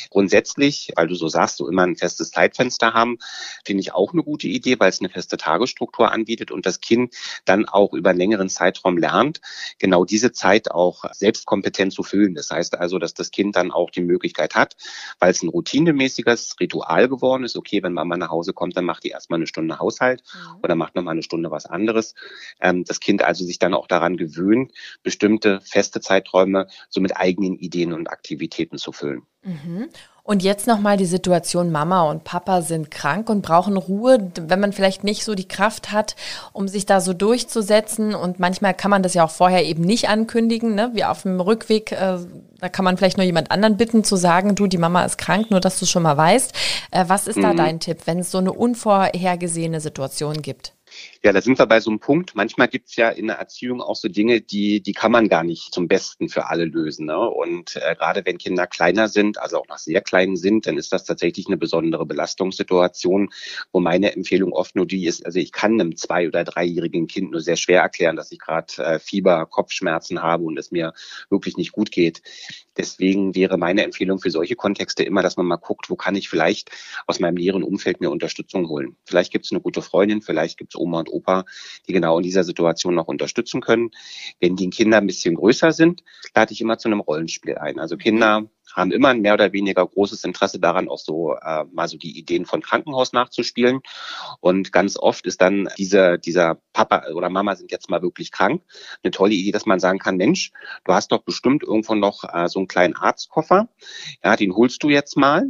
Grundsätzlich, 0.10 0.92
weil 0.96 1.08
du 1.08 1.15
so 1.15 1.27
sagst, 1.27 1.58
so 1.58 1.68
immer 1.70 1.84
ein 1.84 1.96
festes 1.96 2.32
Zeitfenster 2.32 2.94
haben, 2.94 3.18
finde 3.65 3.82
ich 3.82 3.94
auch 3.94 4.13
eine 4.13 4.24
gute 4.24 4.48
Idee, 4.48 4.80
weil 4.80 4.89
es 4.89 5.00
eine 5.00 5.10
feste 5.10 5.38
Tagesstruktur 5.38 6.12
anbietet 6.12 6.51
und 6.51 6.65
das 6.65 6.82
Kind 6.82 7.13
dann 7.46 7.65
auch 7.65 7.94
über 7.94 8.12
einen 8.12 8.20
längeren 8.20 8.50
Zeitraum 8.50 8.98
lernt, 8.98 9.42
genau 9.80 10.06
diese 10.06 10.32
Zeit 10.32 10.72
auch 10.72 11.04
selbstkompetent 11.13 11.94
zu 11.94 12.04
füllen. 12.04 12.36
Das 12.36 12.51
heißt 12.51 12.77
also, 12.77 13.00
dass 13.00 13.13
das 13.13 13.32
Kind 13.32 13.56
dann 13.56 13.72
auch 13.72 13.89
die 13.89 14.01
Möglichkeit 14.01 14.56
hat, 14.56 14.75
weil 15.20 15.32
es 15.32 15.42
ein 15.44 15.50
routinemäßiges 15.50 16.56
Ritual 16.60 17.08
geworden 17.08 17.44
ist, 17.44 17.56
okay, 17.56 17.84
wenn 17.84 17.94
Mama 17.94 18.18
nach 18.18 18.30
Hause 18.30 18.54
kommt, 18.54 18.77
dann 18.77 18.86
macht 18.86 19.04
die 19.04 19.10
erstmal 19.10 19.38
eine 19.38 19.48
Stunde 19.48 19.80
Haushalt 19.80 20.24
mhm. 20.34 20.60
oder 20.63 20.75
macht 20.75 20.96
nochmal 20.96 21.13
eine 21.13 21.24
Stunde 21.24 21.51
was 21.51 21.65
anderes. 21.65 22.15
Ähm, 22.60 22.84
das 22.84 23.00
Kind 23.00 23.24
also 23.24 23.46
sich 23.46 23.60
dann 23.60 23.74
auch 23.74 23.88
daran 23.88 24.18
gewöhnt, 24.18 24.72
bestimmte 25.04 25.62
feste 25.62 26.01
Zeiträume 26.01 26.68
so 26.89 27.01
mit 27.01 27.18
eigenen 27.18 27.56
Ideen 27.58 27.94
und 27.94 28.10
Aktivitäten 28.10 28.77
zu 28.77 28.92
füllen. 28.92 29.24
Mhm. 29.46 29.90
Und 30.28 30.42
jetzt 30.42 30.66
nochmal 30.66 30.98
die 30.98 31.06
Situation, 31.06 31.72
Mama 31.72 32.10
und 32.10 32.24
Papa 32.24 32.64
sind 32.64 32.90
krank 32.90 33.30
und 33.30 33.44
brauchen 33.44 33.78
Ruhe, 33.78 34.32
wenn 34.42 34.60
man 34.60 34.74
vielleicht 34.74 35.04
nicht 35.04 35.24
so 35.24 35.36
die 35.36 35.48
Kraft 35.48 35.92
hat, 35.92 36.16
um 36.52 36.68
sich 36.68 36.88
da 36.88 37.00
so 37.00 37.14
durchzusetzen. 37.14 38.16
Und 38.16 38.40
manchmal 38.40 38.74
kann 38.74 38.90
man 38.90 39.04
das 39.04 39.14
ja 39.14 39.24
auch 39.24 39.30
vorher 39.30 39.64
eben 39.64 39.84
nicht 39.84 40.10
ankündigen, 40.10 40.74
ne? 40.74 40.90
wie 40.94 41.06
auf 41.06 41.22
dem 41.22 41.40
Rückweg. 41.40 41.92
Äh, 41.92 42.18
da 42.60 42.70
kann 42.70 42.84
man 42.84 42.98
vielleicht 42.98 43.18
nur 43.18 43.25
jemand 43.25 43.52
anderen 43.52 43.78
bitten 43.78 44.04
zu 44.04 44.16
sagen, 44.16 44.56
du, 44.56 44.66
die 44.66 44.80
Mama 44.80 45.06
ist 45.06 45.20
krank, 45.20 45.52
nur 45.52 45.60
dass 45.60 45.80
du 45.80 45.86
schon 45.86 46.02
mal 46.02 46.18
weißt. 46.18 46.54
Äh, 46.90 47.06
was 47.08 47.28
ist 47.28 47.38
mhm. 47.38 47.44
da 47.44 47.54
dein 47.54 47.80
Tipp, 47.80 48.00
wenn 48.06 48.18
es 48.18 48.32
so 48.32 48.40
eine 48.40 48.52
unvorhergesehene 48.52 49.80
Situation 49.80 50.42
gibt? 50.42 50.74
Ja, 51.25 51.34
da 51.34 51.41
sind 51.41 51.58
wir 51.58 51.65
bei 51.65 51.79
so 51.79 51.89
einem 51.89 52.00
Punkt. 52.00 52.36
Manchmal 52.36 52.67
gibt's 52.67 52.96
ja 52.98 53.10
in 53.10 53.25
der 53.25 53.38
Erziehung 53.38 53.82
auch 53.82 53.96
so 53.96 54.08
Dinge, 54.08 54.41
die, 54.41 54.84
die 54.84 54.94
kann 54.94 55.12
man 55.12 55.27
gar 55.27 55.44
nicht 55.44 55.74
zum 55.74 55.88
Besten 55.88 56.29
für 56.29 56.50
alle 56.50 56.65
lösen. 56.65 57.08
Ne? 57.08 57.17
Und 57.17 57.77
äh, 57.77 57.96
gerade 57.96 58.24
wenn 58.25 58.38
Kinder 58.38 58.67
kleiner 58.67 59.08
sind, 59.08 59.39
also 59.39 59.58
auch 59.58 59.67
noch 59.67 59.79
sehr 59.79 60.01
klein 60.01 60.36
sind, 60.36 60.67
dann 60.67 60.77
ist 60.77 60.94
das 60.94 61.03
tatsächlich 61.03 61.48
eine 61.48 61.58
besondere 61.58 62.05
Belastungssituation, 62.05 63.32
wo 63.72 63.79
meine 63.79 64.13
Empfehlung 64.13 64.53
oft 64.53 64.75
nur 64.75 64.86
die 64.86 65.08
ist, 65.08 65.25
also 65.25 65.39
ich 65.39 65.51
kann 65.51 65.82
einem 65.82 65.98
zwei- 65.98 66.27
oder 66.27 66.44
dreijährigen 66.44 67.08
Kind 67.08 67.32
nur 67.32 67.41
sehr 67.41 67.55
schwer 67.55 67.82
erklären, 67.82 68.15
dass 68.15 68.32
ich 68.32 68.38
gerade 68.38 68.77
äh, 68.77 69.00
Fieber, 69.00 69.48
Kopfschmerzen 69.48 70.22
habe 70.22 70.44
und 70.44 70.60
es 70.60 70.70
mir 70.70 70.94
wirklich 71.32 71.58
nicht 71.58 71.72
gut 71.72 71.89
geht. 71.89 72.22
Deswegen 72.77 73.36
wäre 73.36 73.58
meine 73.58 73.84
Empfehlung 73.84 74.20
für 74.20 74.29
solche 74.32 74.55
Kontexte 74.55 75.03
immer, 75.03 75.22
dass 75.22 75.38
man 75.38 75.46
mal 75.46 75.55
guckt, 75.55 75.89
wo 75.89 75.96
kann 75.96 76.15
ich 76.15 76.29
vielleicht 76.29 76.72
aus 77.08 77.20
meinem 77.20 77.36
näheren 77.36 77.63
Umfeld 77.63 78.01
mir 78.01 78.12
Unterstützung 78.12 78.67
holen. 78.67 78.98
Vielleicht 79.05 79.32
gibt 79.32 79.46
es 79.46 79.51
eine 79.51 79.62
gute 79.62 79.82
Freundin, 79.82 80.22
vielleicht 80.22 80.58
gibt 80.58 80.75
es 80.75 80.79
Oma 80.79 81.00
und 81.00 81.10
Opa, 81.16 81.46
die 81.88 81.94
genau 81.94 82.18
in 82.18 82.24
dieser 82.24 82.44
Situation 82.44 82.96
noch 82.96 83.08
unterstützen 83.08 83.62
können. 83.62 83.92
Wenn 84.40 84.56
die 84.56 84.70
Kinder 84.70 84.98
ein 84.98 85.08
bisschen 85.08 85.36
größer 85.36 85.72
sind, 85.72 86.04
lade 86.36 86.54
ich 86.54 86.62
immer 86.62 86.78
zu 86.78 86.90
einem 86.90 87.00
Rollenspiel 87.00 87.58
ein. 87.58 87.80
Also 87.80 87.98
Kinder 87.98 88.50
haben 88.75 88.91
immer 88.91 89.10
ein 89.10 89.22
mehr 89.22 89.34
oder 89.34 89.53
weniger 89.53 89.86
großes 89.86 90.24
Interesse 90.24 90.60
daran, 90.60 90.89
auch 90.89 91.00
so 91.00 91.34
äh, 91.34 91.63
mal 91.72 91.88
so 91.88 91.98
die 91.98 92.17
Ideen 92.17 92.46
von 92.46 92.62
Krankenhaus 92.62 93.13
nachzuspielen. 93.13 93.79
Und 94.41 94.72
ganz 94.72 94.98
oft 94.98 95.25
ist 95.25 95.41
dann 95.41 95.70
dieser, 95.77 96.17
dieser 96.17 96.60
Papa 96.74 97.05
oder 97.13 97.29
Mama 97.29 97.55
sind 97.55 97.72
jetzt 97.72 97.89
mal 97.89 98.01
wirklich 98.01 98.32
krank. 98.32 98.62
Eine 99.03 99.12
tolle 99.12 99.34
Idee, 99.34 99.51
dass 99.51 99.65
man 99.65 99.79
sagen 99.79 100.00
kann, 100.00 100.17
Mensch, 100.17 100.51
du 100.84 100.94
hast 100.94 101.12
doch 101.12 101.24
bestimmt 101.24 101.63
irgendwo 101.63 101.96
noch 101.96 102.24
äh, 102.32 102.50
so 102.50 102.60
einen 102.60 102.67
kleinen 102.67 102.96
Arztkoffer. 102.96 103.70
Ja, 104.24 104.36
den 104.36 104.55
holst 104.55 104.84
du 104.84 104.89
jetzt 104.89 105.15
mal. 105.17 105.46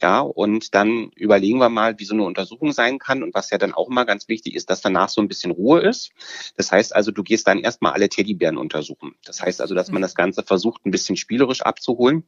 Ja, 0.00 0.20
und 0.20 0.74
dann 0.74 1.10
überlegen 1.16 1.58
wir 1.58 1.68
mal, 1.68 1.98
wie 1.98 2.04
so 2.04 2.14
eine 2.14 2.22
Untersuchung 2.24 2.72
sein 2.72 2.98
kann. 2.98 3.22
Und 3.22 3.34
was 3.34 3.50
ja 3.50 3.58
dann 3.58 3.74
auch 3.74 3.88
immer 3.88 4.04
ganz 4.04 4.28
wichtig 4.28 4.54
ist, 4.54 4.70
dass 4.70 4.80
danach 4.80 5.08
so 5.08 5.20
ein 5.20 5.28
bisschen 5.28 5.50
Ruhe 5.50 5.80
ist. 5.80 6.12
Das 6.56 6.70
heißt 6.70 6.94
also, 6.94 7.10
du 7.10 7.22
gehst 7.22 7.48
dann 7.48 7.58
erstmal 7.58 7.92
alle 7.92 8.08
Teddybären 8.08 8.56
untersuchen. 8.56 9.14
Das 9.24 9.42
heißt 9.42 9.60
also, 9.60 9.74
dass 9.74 9.90
man 9.90 10.02
das 10.02 10.14
Ganze 10.14 10.42
versucht, 10.42 10.86
ein 10.86 10.90
bisschen 10.90 11.16
spielerisch 11.16 11.62
abzuholen. 11.62 12.24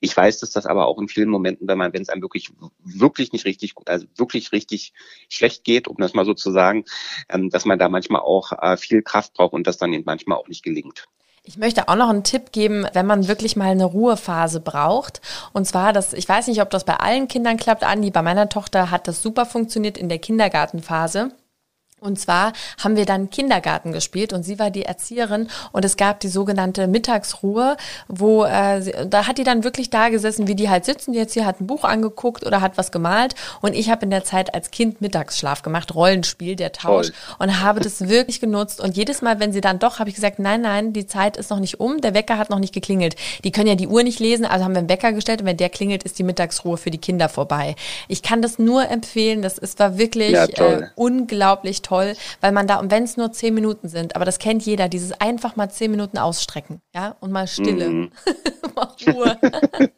Ich 0.00 0.16
weiß, 0.16 0.38
dass 0.40 0.50
das 0.50 0.66
aber 0.66 0.86
auch 0.86 0.98
in 0.98 1.08
vielen 1.08 1.28
Momenten, 1.28 1.68
wenn 1.68 1.78
man, 1.78 1.92
wenn 1.92 2.02
es 2.02 2.08
einem 2.08 2.22
wirklich, 2.22 2.50
wirklich 2.82 3.32
nicht 3.32 3.44
richtig, 3.44 3.74
also 3.86 4.06
wirklich 4.16 4.52
richtig 4.52 4.92
schlecht 5.28 5.64
geht, 5.64 5.88
um 5.88 5.96
das 5.98 6.14
mal 6.14 6.24
so 6.24 6.34
zu 6.34 6.50
sagen, 6.50 6.84
ähm, 7.28 7.50
dass 7.50 7.64
man 7.64 7.78
da 7.78 7.88
manchmal 7.88 8.22
auch 8.22 8.52
äh, 8.52 8.76
viel 8.76 9.02
Kraft 9.02 9.34
braucht 9.34 9.52
und 9.52 9.66
das 9.66 9.76
dann 9.76 9.92
eben 9.92 10.04
manchmal 10.06 10.38
auch 10.38 10.48
nicht 10.48 10.62
gelingt. 10.62 11.06
Ich 11.46 11.58
möchte 11.58 11.88
auch 11.88 11.96
noch 11.96 12.08
einen 12.08 12.24
Tipp 12.24 12.52
geben, 12.52 12.86
wenn 12.94 13.04
man 13.04 13.28
wirklich 13.28 13.54
mal 13.54 13.70
eine 13.70 13.84
Ruhephase 13.84 14.60
braucht. 14.60 15.20
Und 15.52 15.66
zwar, 15.66 15.92
dass 15.92 16.14
ich 16.14 16.26
weiß 16.26 16.46
nicht, 16.46 16.62
ob 16.62 16.70
das 16.70 16.84
bei 16.84 16.96
allen 16.96 17.28
Kindern 17.28 17.58
klappt, 17.58 17.84
Andi, 17.84 18.10
bei 18.10 18.22
meiner 18.22 18.48
Tochter 18.48 18.90
hat 18.90 19.08
das 19.08 19.20
super 19.20 19.44
funktioniert 19.44 19.98
in 19.98 20.08
der 20.08 20.18
Kindergartenphase. 20.18 21.32
Und 22.04 22.20
zwar 22.20 22.52
haben 22.82 22.96
wir 22.96 23.06
dann 23.06 23.30
Kindergarten 23.30 23.92
gespielt 23.92 24.34
und 24.34 24.42
sie 24.42 24.58
war 24.58 24.70
die 24.70 24.84
Erzieherin 24.84 25.48
und 25.72 25.86
es 25.86 25.96
gab 25.96 26.20
die 26.20 26.28
sogenannte 26.28 26.86
Mittagsruhe, 26.86 27.78
wo 28.08 28.44
äh, 28.44 28.82
sie, 28.82 28.92
da 29.08 29.26
hat 29.26 29.38
die 29.38 29.42
dann 29.42 29.64
wirklich 29.64 29.88
da 29.88 30.10
gesessen, 30.10 30.46
wie 30.46 30.54
die 30.54 30.68
halt 30.68 30.84
sitzen. 30.84 31.14
Die 31.14 31.18
Erzieher 31.18 31.46
hat 31.46 31.62
ein 31.62 31.66
Buch 31.66 31.82
angeguckt 31.82 32.44
oder 32.44 32.60
hat 32.60 32.76
was 32.76 32.92
gemalt 32.92 33.34
und 33.62 33.74
ich 33.74 33.88
habe 33.88 34.04
in 34.04 34.10
der 34.10 34.22
Zeit 34.22 34.52
als 34.52 34.70
Kind 34.70 35.00
Mittagsschlaf 35.00 35.62
gemacht, 35.62 35.94
Rollenspiel, 35.94 36.56
der 36.56 36.72
Tausch 36.72 37.06
Toll. 37.06 37.36
und 37.38 37.62
habe 37.62 37.80
das 37.80 38.06
wirklich 38.08 38.38
genutzt. 38.38 38.82
Und 38.82 38.98
jedes 38.98 39.22
Mal, 39.22 39.40
wenn 39.40 39.54
sie 39.54 39.62
dann 39.62 39.78
doch, 39.78 39.98
habe 39.98 40.10
ich 40.10 40.16
gesagt, 40.16 40.38
nein, 40.38 40.60
nein, 40.60 40.92
die 40.92 41.06
Zeit 41.06 41.38
ist 41.38 41.48
noch 41.48 41.58
nicht 41.58 41.80
um, 41.80 42.02
der 42.02 42.12
Wecker 42.12 42.36
hat 42.36 42.50
noch 42.50 42.58
nicht 42.58 42.74
geklingelt. 42.74 43.16
Die 43.44 43.50
können 43.50 43.68
ja 43.68 43.76
die 43.76 43.88
Uhr 43.88 44.02
nicht 44.02 44.20
lesen, 44.20 44.44
also 44.44 44.62
haben 44.62 44.72
wir 44.72 44.80
einen 44.80 44.90
Wecker 44.90 45.14
gestellt 45.14 45.40
und 45.40 45.46
wenn 45.46 45.56
der 45.56 45.70
klingelt, 45.70 46.02
ist 46.02 46.18
die 46.18 46.22
Mittagsruhe 46.22 46.76
für 46.76 46.90
die 46.90 46.98
Kinder 46.98 47.30
vorbei. 47.30 47.76
Ich 48.08 48.22
kann 48.22 48.42
das 48.42 48.58
nur 48.58 48.90
empfehlen, 48.90 49.40
das 49.40 49.56
ist 49.56 49.80
war 49.80 49.96
wirklich 49.96 50.32
ja, 50.32 50.44
äh, 50.44 50.88
unglaublich 50.96 51.80
toll 51.80 51.93
toll, 51.94 52.16
weil 52.40 52.52
man 52.52 52.66
da, 52.66 52.76
und 52.76 52.90
wenn 52.90 53.04
es 53.04 53.16
nur 53.16 53.32
zehn 53.32 53.54
Minuten 53.54 53.88
sind, 53.88 54.16
aber 54.16 54.24
das 54.24 54.38
kennt 54.38 54.64
jeder, 54.64 54.88
dieses 54.88 55.12
einfach 55.20 55.56
mal 55.56 55.70
zehn 55.70 55.90
Minuten 55.90 56.18
ausstrecken, 56.18 56.80
ja, 56.94 57.16
und 57.20 57.30
mal 57.30 57.46
Stille, 57.46 57.88
mhm. 57.88 58.12
mal 58.74 58.88
Ruhe. 59.06 59.38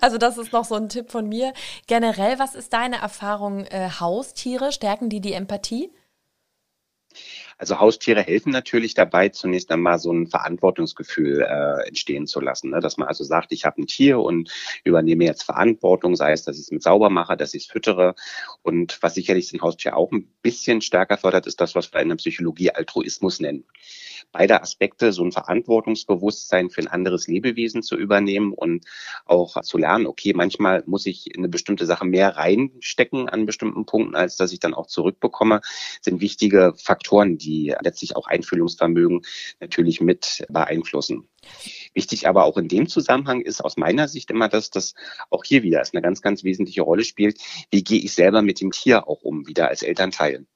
also 0.00 0.18
das 0.18 0.38
ist 0.38 0.52
noch 0.52 0.64
so 0.64 0.74
ein 0.74 0.88
Tipp 0.88 1.10
von 1.10 1.28
mir. 1.28 1.52
Generell, 1.86 2.38
was 2.38 2.54
ist 2.54 2.72
deine 2.72 2.96
Erfahrung, 2.96 3.66
äh, 3.66 3.90
Haustiere, 4.00 4.72
stärken 4.72 5.08
die 5.08 5.20
die 5.20 5.34
Empathie? 5.34 5.90
Also 7.58 7.78
Haustiere 7.78 8.22
helfen 8.22 8.52
natürlich 8.52 8.94
dabei, 8.94 9.28
zunächst 9.28 9.70
einmal 9.70 9.98
so 9.98 10.12
ein 10.12 10.26
Verantwortungsgefühl 10.26 11.42
äh, 11.42 11.88
entstehen 11.88 12.26
zu 12.26 12.40
lassen. 12.40 12.70
Ne? 12.70 12.80
Dass 12.80 12.96
man 12.96 13.08
also 13.08 13.24
sagt, 13.24 13.52
ich 13.52 13.64
habe 13.64 13.82
ein 13.82 13.86
Tier 13.86 14.20
und 14.20 14.50
übernehme 14.84 15.24
jetzt 15.24 15.42
Verantwortung, 15.42 16.16
sei 16.16 16.32
es, 16.32 16.44
dass 16.44 16.56
ich 16.56 16.62
es 16.62 16.70
mit 16.70 16.82
sauber 16.82 17.10
mache, 17.10 17.36
dass 17.36 17.54
ich 17.54 17.64
es 17.64 17.70
füttere. 17.70 18.14
Und 18.62 18.98
was 19.02 19.14
sicherlich 19.14 19.52
ein 19.52 19.62
Haustier 19.62 19.96
auch 19.96 20.12
ein 20.12 20.28
bisschen 20.42 20.80
stärker 20.80 21.16
fördert, 21.16 21.46
ist 21.46 21.60
das, 21.60 21.74
was 21.74 21.92
wir 21.92 22.00
in 22.00 22.08
der 22.08 22.16
Psychologie 22.16 22.70
Altruismus 22.70 23.40
nennen 23.40 23.64
beide 24.34 24.60
Aspekte, 24.62 25.12
so 25.12 25.24
ein 25.24 25.32
Verantwortungsbewusstsein 25.32 26.68
für 26.68 26.80
ein 26.80 26.88
anderes 26.88 27.28
Lebewesen 27.28 27.82
zu 27.82 27.96
übernehmen 27.96 28.52
und 28.52 28.84
auch 29.26 29.60
zu 29.62 29.78
lernen, 29.78 30.06
okay, 30.06 30.32
manchmal 30.34 30.82
muss 30.86 31.06
ich 31.06 31.32
in 31.32 31.40
eine 31.40 31.48
bestimmte 31.48 31.86
Sache 31.86 32.04
mehr 32.04 32.36
reinstecken 32.36 33.28
an 33.28 33.46
bestimmten 33.46 33.86
Punkten, 33.86 34.16
als 34.16 34.36
dass 34.36 34.52
ich 34.52 34.58
dann 34.58 34.74
auch 34.74 34.88
zurückbekomme, 34.88 35.60
sind 36.00 36.20
wichtige 36.20 36.74
Faktoren, 36.76 37.38
die 37.44 37.74
letztlich 37.80 38.16
auch 38.16 38.26
Einfühlungsvermögen 38.26 39.22
natürlich 39.60 40.00
mit 40.00 40.44
beeinflussen. 40.48 41.28
Wichtig 41.92 42.26
aber 42.26 42.44
auch 42.44 42.56
in 42.56 42.68
dem 42.68 42.88
Zusammenhang 42.88 43.40
ist 43.40 43.62
aus 43.62 43.76
meiner 43.76 44.08
Sicht 44.08 44.30
immer, 44.30 44.48
dass 44.48 44.70
das 44.70 44.94
auch 45.30 45.44
hier 45.44 45.62
wieder 45.62 45.82
eine 45.92 46.02
ganz, 46.02 46.22
ganz 46.22 46.42
wesentliche 46.42 46.82
Rolle 46.82 47.04
spielt. 47.04 47.38
Wie 47.70 47.84
gehe 47.84 48.00
ich 48.00 48.14
selber 48.14 48.42
mit 48.42 48.60
dem 48.60 48.70
Tier 48.70 49.06
auch 49.06 49.22
um, 49.22 49.46
wieder 49.46 49.68
als 49.68 49.82
Elternteil? 49.82 50.46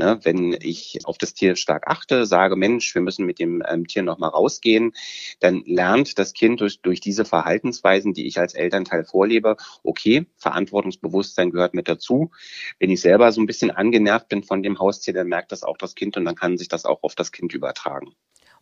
Ne, 0.00 0.20
wenn 0.22 0.56
ich 0.60 1.00
auf 1.06 1.18
das 1.18 1.34
Tier 1.34 1.56
stark 1.56 1.88
achte, 1.88 2.24
sage, 2.24 2.54
Mensch, 2.54 2.94
wir 2.94 3.02
müssen 3.02 3.26
mit 3.26 3.40
dem 3.40 3.64
ähm, 3.68 3.84
Tier 3.84 4.04
nochmal 4.04 4.30
rausgehen, 4.30 4.92
dann 5.40 5.64
lernt 5.66 6.20
das 6.20 6.34
Kind 6.34 6.60
durch, 6.60 6.80
durch 6.82 7.00
diese 7.00 7.24
Verhaltensweisen, 7.24 8.12
die 8.14 8.28
ich 8.28 8.38
als 8.38 8.54
Elternteil 8.54 9.04
vorlebe, 9.04 9.56
okay, 9.82 10.26
Verantwortungsbewusstsein 10.36 11.50
gehört 11.50 11.74
mit 11.74 11.88
dazu. 11.88 12.30
Wenn 12.78 12.90
ich 12.90 13.00
selber 13.00 13.32
so 13.32 13.40
ein 13.40 13.46
bisschen 13.46 13.72
angenervt 13.72 14.28
bin 14.28 14.44
von 14.44 14.62
dem 14.62 14.78
Haustier, 14.78 15.14
dann 15.14 15.26
merkt 15.26 15.50
das 15.50 15.64
auch 15.64 15.76
das 15.76 15.96
Kind 15.96 16.16
und 16.16 16.26
dann 16.26 16.36
kann 16.36 16.58
sich 16.58 16.68
das 16.68 16.84
auch 16.84 17.02
auf 17.02 17.16
das 17.16 17.32
Kind 17.32 17.52
übertragen. 17.52 18.14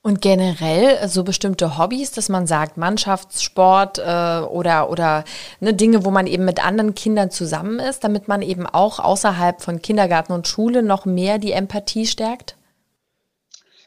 Und 0.06 0.22
generell 0.22 1.08
so 1.08 1.24
bestimmte 1.24 1.78
Hobbys, 1.78 2.12
dass 2.12 2.28
man 2.28 2.46
sagt, 2.46 2.76
Mannschaftssport 2.76 3.98
äh, 3.98 4.38
oder, 4.46 4.88
oder 4.88 5.24
ne, 5.58 5.74
Dinge, 5.74 6.04
wo 6.04 6.12
man 6.12 6.28
eben 6.28 6.44
mit 6.44 6.64
anderen 6.64 6.94
Kindern 6.94 7.32
zusammen 7.32 7.80
ist, 7.80 8.04
damit 8.04 8.28
man 8.28 8.40
eben 8.40 8.66
auch 8.68 9.00
außerhalb 9.00 9.60
von 9.60 9.82
Kindergarten 9.82 10.32
und 10.32 10.46
Schule 10.46 10.84
noch 10.84 11.06
mehr 11.06 11.38
die 11.38 11.50
Empathie 11.50 12.06
stärkt? 12.06 12.54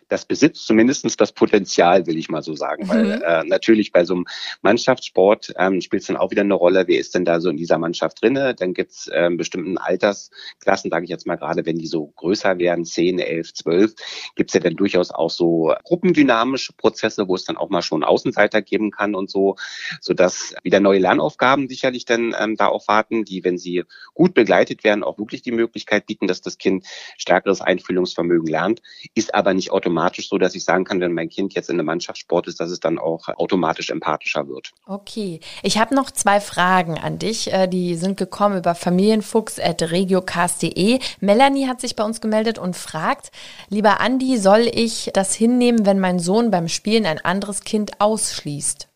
Das 0.09 0.25
besitzt 0.25 0.65
zumindestens 0.65 1.15
das 1.15 1.31
Potenzial, 1.31 2.07
will 2.07 2.17
ich 2.17 2.29
mal 2.29 2.41
so 2.41 2.55
sagen. 2.55 2.85
Mhm. 2.85 2.89
Weil 2.89 3.21
äh, 3.21 3.43
natürlich 3.45 3.91
bei 3.91 4.03
so 4.03 4.15
einem 4.15 4.25
Mannschaftssport 4.61 5.53
ähm, 5.57 5.81
spielt 5.81 6.01
es 6.01 6.07
dann 6.07 6.17
auch 6.17 6.31
wieder 6.31 6.41
eine 6.41 6.55
Rolle, 6.55 6.87
wer 6.87 6.99
ist 6.99 7.15
denn 7.15 7.25
da 7.25 7.39
so 7.39 7.49
in 7.49 7.57
dieser 7.57 7.77
Mannschaft 7.77 8.21
drinne? 8.21 8.55
Dann 8.55 8.73
gibt's 8.73 9.09
ähm, 9.13 9.37
bestimmten 9.37 9.77
Altersklassen, 9.77 10.89
sage 10.89 11.05
ich 11.05 11.09
jetzt 11.09 11.27
mal 11.27 11.35
gerade, 11.35 11.65
wenn 11.65 11.77
die 11.77 11.87
so 11.87 12.07
größer 12.15 12.57
werden, 12.57 12.85
10, 12.85 13.19
11, 13.19 13.53
12, 13.53 13.93
gibt's 14.35 14.53
ja 14.53 14.59
dann 14.59 14.75
durchaus 14.75 15.11
auch 15.11 15.29
so 15.29 15.73
gruppendynamische 15.83 16.73
Prozesse, 16.73 17.27
wo 17.27 17.35
es 17.35 17.45
dann 17.45 17.57
auch 17.57 17.69
mal 17.69 17.83
schon 17.83 18.03
Außenseiter 18.03 18.61
geben 18.61 18.91
kann 18.91 19.15
und 19.15 19.29
so, 19.29 19.55
sodass 20.01 20.55
wieder 20.63 20.79
neue 20.79 20.99
Lernaufgaben 20.99 21.69
sicherlich 21.69 22.05
dann 22.05 22.35
ähm, 22.39 22.55
da 22.55 22.67
auch 22.67 22.87
warten, 22.87 23.25
die, 23.25 23.43
wenn 23.43 23.57
sie 23.57 23.83
gut 24.15 24.33
begleitet 24.33 24.83
werden, 24.83 25.03
auch 25.03 25.19
wirklich 25.19 25.43
die 25.43 25.51
Möglichkeit 25.51 26.07
bieten, 26.07 26.27
dass 26.27 26.41
das 26.41 26.57
Kind 26.57 26.85
stärkeres 27.17 27.61
Einfühlungsvermögen 27.61 28.47
lernt, 28.47 28.81
ist 29.13 29.35
aber 29.35 29.53
nicht 29.53 29.71
automatisch 29.71 29.98
automatisch 29.99 30.29
so, 30.29 30.37
dass 30.37 30.55
ich 30.55 30.63
sagen 30.63 30.85
kann, 30.85 31.01
wenn 31.01 31.11
mein 31.13 31.27
Kind 31.29 31.53
jetzt 31.53 31.69
in 31.69 31.75
einem 31.75 31.85
Mannschaftssport 31.87 32.47
ist, 32.47 32.61
dass 32.61 32.71
es 32.71 32.79
dann 32.79 32.97
auch 32.97 33.27
automatisch 33.27 33.89
empathischer 33.89 34.47
wird. 34.47 34.71
Okay. 34.85 35.41
Ich 35.63 35.77
habe 35.77 35.93
noch 35.95 36.11
zwei 36.11 36.39
Fragen 36.39 36.97
an 36.97 37.19
dich. 37.19 37.51
Äh, 37.51 37.67
die 37.67 37.95
sind 37.95 38.15
gekommen 38.17 38.57
über 38.57 38.75
familienfuchs.regiocast.de. 38.75 40.99
Melanie 41.19 41.67
hat 41.67 41.81
sich 41.81 41.95
bei 41.95 42.03
uns 42.03 42.21
gemeldet 42.21 42.59
und 42.59 42.75
fragt, 42.75 43.31
lieber 43.69 43.99
Andi, 43.99 44.37
soll 44.37 44.69
ich 44.71 45.09
das 45.13 45.35
hinnehmen, 45.35 45.85
wenn 45.85 45.99
mein 45.99 46.17
Sohn 46.19 46.49
beim 46.51 46.69
Spielen 46.69 47.05
ein 47.05 47.19
anderes 47.19 47.61
Kind 47.61 47.99
ausschließt? 47.99 48.88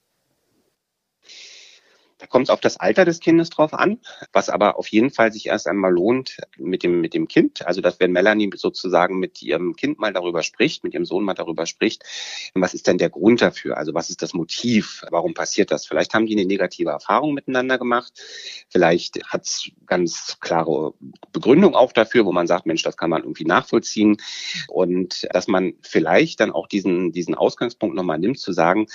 Da 2.23 2.27
kommt 2.27 2.45
es 2.45 2.49
auf 2.49 2.61
das 2.61 2.77
Alter 2.77 3.03
des 3.03 3.19
Kindes 3.19 3.49
drauf 3.49 3.73
an, 3.73 3.99
was 4.31 4.47
aber 4.47 4.79
auf 4.79 4.87
jeden 4.87 5.11
Fall 5.11 5.33
sich 5.33 5.47
erst 5.47 5.67
einmal 5.67 5.91
lohnt 5.91 6.37
mit 6.55 6.81
dem, 6.81 7.01
mit 7.01 7.13
dem 7.13 7.27
Kind. 7.27 7.67
Also, 7.67 7.81
dass 7.81 7.99
wenn 7.99 8.13
Melanie 8.13 8.49
sozusagen 8.55 9.19
mit 9.19 9.41
ihrem 9.41 9.75
Kind 9.75 9.99
mal 9.99 10.13
darüber 10.13 10.41
spricht, 10.41 10.85
mit 10.85 10.93
ihrem 10.93 11.03
Sohn 11.03 11.25
mal 11.25 11.33
darüber 11.33 11.65
spricht, 11.65 12.03
was 12.53 12.73
ist 12.73 12.87
denn 12.87 12.97
der 12.97 13.09
Grund 13.09 13.41
dafür? 13.41 13.75
Also, 13.75 13.93
was 13.93 14.09
ist 14.09 14.21
das 14.21 14.33
Motiv? 14.33 15.03
Warum 15.11 15.33
passiert 15.33 15.69
das? 15.69 15.85
Vielleicht 15.85 16.13
haben 16.13 16.25
die 16.25 16.31
eine 16.37 16.45
negative 16.45 16.91
Erfahrung 16.91 17.33
miteinander 17.33 17.77
gemacht. 17.77 18.13
Vielleicht 18.69 19.21
hat 19.25 19.43
es 19.43 19.69
ganz 19.85 20.37
klare 20.39 20.93
Begründung 21.33 21.75
auch 21.75 21.91
dafür, 21.91 22.25
wo 22.25 22.31
man 22.31 22.47
sagt, 22.47 22.65
Mensch, 22.65 22.83
das 22.83 22.95
kann 22.95 23.09
man 23.09 23.23
irgendwie 23.23 23.43
nachvollziehen. 23.43 24.15
Und 24.69 25.27
dass 25.33 25.49
man 25.49 25.73
vielleicht 25.81 26.39
dann 26.39 26.53
auch 26.53 26.67
diesen, 26.67 27.11
diesen 27.11 27.35
Ausgangspunkt 27.35 27.97
nochmal 27.97 28.17
nimmt, 28.17 28.39
zu 28.39 28.53
sagen, 28.53 28.87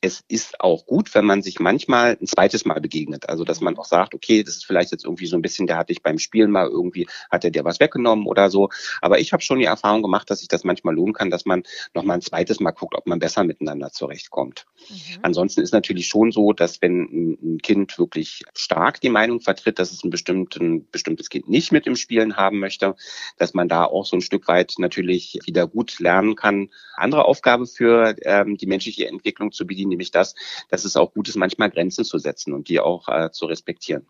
es 0.00 0.24
ist 0.26 0.60
auch 0.60 0.84
gut, 0.84 1.14
wenn 1.14 1.24
man 1.24 1.42
sich 1.42 1.60
manchmal 1.60 2.18
ein 2.20 2.26
zweites 2.26 2.64
Mal 2.64 2.71
mal 2.72 2.80
begegnet. 2.80 3.28
Also 3.28 3.44
dass 3.44 3.60
man 3.60 3.76
auch 3.76 3.84
sagt, 3.84 4.14
okay, 4.14 4.42
das 4.42 4.56
ist 4.56 4.66
vielleicht 4.66 4.92
jetzt 4.92 5.04
irgendwie 5.04 5.26
so 5.26 5.36
ein 5.36 5.42
bisschen, 5.42 5.66
der 5.66 5.76
hatte 5.76 5.92
ich 5.92 6.02
beim 6.02 6.18
Spielen 6.18 6.50
mal 6.50 6.68
irgendwie, 6.68 7.06
hat 7.30 7.44
er 7.44 7.50
dir 7.50 7.64
was 7.64 7.80
weggenommen 7.80 8.26
oder 8.26 8.50
so. 8.50 8.70
Aber 9.00 9.20
ich 9.20 9.32
habe 9.32 9.42
schon 9.42 9.58
die 9.58 9.64
Erfahrung 9.64 10.02
gemacht, 10.02 10.30
dass 10.30 10.40
sich 10.40 10.48
das 10.48 10.64
manchmal 10.64 10.94
lohnen 10.94 11.12
kann, 11.12 11.30
dass 11.30 11.44
man 11.44 11.62
noch 11.94 12.04
mal 12.04 12.14
ein 12.14 12.22
zweites 12.22 12.60
Mal 12.60 12.72
guckt, 12.72 12.94
ob 12.96 13.06
man 13.06 13.18
besser 13.18 13.44
miteinander 13.44 13.90
zurechtkommt. 13.90 14.66
Mhm. 14.88 15.18
Ansonsten 15.22 15.60
ist 15.60 15.72
natürlich 15.72 16.06
schon 16.06 16.32
so, 16.32 16.52
dass 16.52 16.80
wenn 16.82 17.36
ein 17.42 17.58
Kind 17.58 17.98
wirklich 17.98 18.42
stark 18.54 19.00
die 19.00 19.10
Meinung 19.10 19.40
vertritt, 19.40 19.78
dass 19.78 19.92
es 19.92 20.04
ein, 20.04 20.10
bestimmten, 20.10 20.88
bestimmtes 20.90 21.28
Kind 21.28 21.48
nicht 21.48 21.72
mit 21.72 21.86
im 21.86 21.96
Spielen 21.96 22.36
haben 22.36 22.58
möchte, 22.58 22.94
dass 23.36 23.54
man 23.54 23.68
da 23.68 23.84
auch 23.84 24.06
so 24.06 24.16
ein 24.16 24.20
Stück 24.20 24.48
weit 24.48 24.74
natürlich 24.78 25.38
wieder 25.44 25.66
gut 25.66 25.98
lernen 25.98 26.36
kann, 26.36 26.70
andere 26.94 27.24
Aufgabe 27.24 27.66
für 27.66 28.14
ähm, 28.22 28.56
die 28.56 28.66
menschliche 28.66 29.06
Entwicklung 29.08 29.52
zu 29.52 29.66
bedienen, 29.66 29.90
nämlich 29.90 30.10
das, 30.10 30.34
dass 30.68 30.84
es 30.84 30.96
auch 30.96 31.12
gut 31.12 31.28
ist, 31.28 31.36
manchmal 31.36 31.70
Grenzen 31.70 32.04
zu 32.04 32.18
setzen 32.18 32.52
und 32.62 32.68
die 32.68 32.78
auch 32.78 33.08
äh, 33.08 33.32
zu 33.32 33.46
respektieren. 33.46 34.06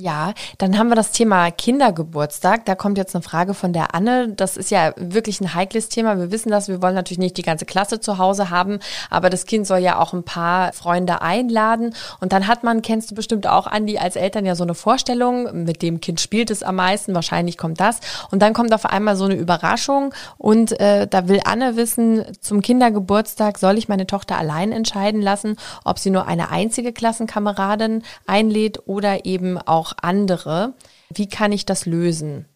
Ja, 0.00 0.32
dann 0.58 0.78
haben 0.78 0.90
wir 0.90 0.94
das 0.94 1.10
Thema 1.10 1.50
Kindergeburtstag. 1.50 2.64
Da 2.66 2.76
kommt 2.76 2.98
jetzt 2.98 3.16
eine 3.16 3.22
Frage 3.22 3.52
von 3.52 3.72
der 3.72 3.96
Anne. 3.96 4.28
Das 4.28 4.56
ist 4.56 4.70
ja 4.70 4.92
wirklich 4.94 5.40
ein 5.40 5.54
heikles 5.54 5.88
Thema. 5.88 6.16
Wir 6.18 6.30
wissen 6.30 6.50
das. 6.50 6.68
Wir 6.68 6.80
wollen 6.80 6.94
natürlich 6.94 7.18
nicht 7.18 7.36
die 7.36 7.42
ganze 7.42 7.66
Klasse 7.66 7.98
zu 7.98 8.16
Hause 8.16 8.48
haben, 8.48 8.78
aber 9.10 9.28
das 9.28 9.44
Kind 9.44 9.66
soll 9.66 9.80
ja 9.80 9.98
auch 9.98 10.12
ein 10.12 10.22
paar 10.22 10.72
Freunde 10.72 11.20
einladen. 11.20 11.96
Und 12.20 12.32
dann 12.32 12.46
hat 12.46 12.62
man, 12.62 12.80
kennst 12.80 13.10
du 13.10 13.16
bestimmt 13.16 13.48
auch, 13.48 13.66
Andi, 13.66 13.98
als 13.98 14.14
Eltern 14.14 14.46
ja 14.46 14.54
so 14.54 14.62
eine 14.62 14.76
Vorstellung, 14.76 15.64
mit 15.64 15.82
dem 15.82 16.00
Kind 16.00 16.20
spielt 16.20 16.52
es 16.52 16.62
am 16.62 16.76
meisten. 16.76 17.12
Wahrscheinlich 17.16 17.58
kommt 17.58 17.80
das. 17.80 17.98
Und 18.30 18.40
dann 18.40 18.54
kommt 18.54 18.72
auf 18.72 18.86
einmal 18.86 19.16
so 19.16 19.24
eine 19.24 19.34
Überraschung. 19.34 20.14
Und 20.36 20.78
äh, 20.78 21.08
da 21.08 21.26
will 21.26 21.40
Anne 21.44 21.74
wissen, 21.74 22.24
zum 22.40 22.62
Kindergeburtstag 22.62 23.58
soll 23.58 23.76
ich 23.76 23.88
meine 23.88 24.06
Tochter 24.06 24.38
allein 24.38 24.70
entscheiden 24.70 25.22
lassen, 25.22 25.56
ob 25.82 25.98
sie 25.98 26.10
nur 26.10 26.28
eine 26.28 26.52
einzige 26.52 26.92
Klassenkameradin 26.92 28.04
einlädt 28.28 28.86
oder 28.86 29.24
eben 29.24 29.58
auch 29.58 29.87
auch 29.88 29.92
andere. 30.02 30.74
Wie 31.10 31.28
kann 31.28 31.52
ich 31.52 31.66
das 31.66 31.86
lösen? 31.86 32.46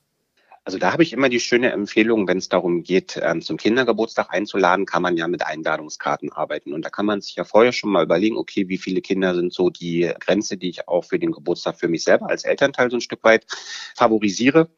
Also 0.65 0.79
da 0.79 0.93
habe 0.93 1.03
ich 1.03 1.13
immer 1.13 1.29
die 1.29 1.41
schöne 1.41 1.73
Empfehlung, 1.73 2.29
wenn 2.29 2.39
es 2.39 2.49
darum 2.49 2.85
geht, 2.85 3.21
ähm, 3.21 3.43
zum 3.43 3.57
Kindergeburtstag 3.57 4.29
einzuladen, 4.31 4.87
kann 4.87 5.03
man 5.03 5.17
ja 5.17 5.27
mit 5.27 5.45
Einladungskarten 5.45 6.31
arbeiten. 6.31 6.73
Und 6.73 6.85
da 6.85 6.91
kann 6.91 7.05
man 7.05 7.21
sich 7.21 7.35
ja 7.35 7.43
vorher 7.43 7.73
schon 7.73 7.91
mal 7.91 8.05
überlegen, 8.05 8.37
okay, 8.37 8.69
wie 8.69 8.79
viele 8.79 9.01
Kinder 9.01 9.35
sind 9.35 9.53
so 9.53 9.71
die 9.71 10.13
Grenze, 10.21 10.57
die 10.57 10.69
ich 10.69 10.87
auch 10.87 11.05
für 11.05 11.19
den 11.19 11.33
Geburtstag 11.33 11.81
für 11.81 11.89
mich 11.89 12.05
selber 12.05 12.31
als 12.31 12.45
Elternteil 12.45 12.91
so 12.91 12.97
ein 12.97 13.01
Stück 13.01 13.25
weit 13.25 13.45
favorisiere 13.97 14.69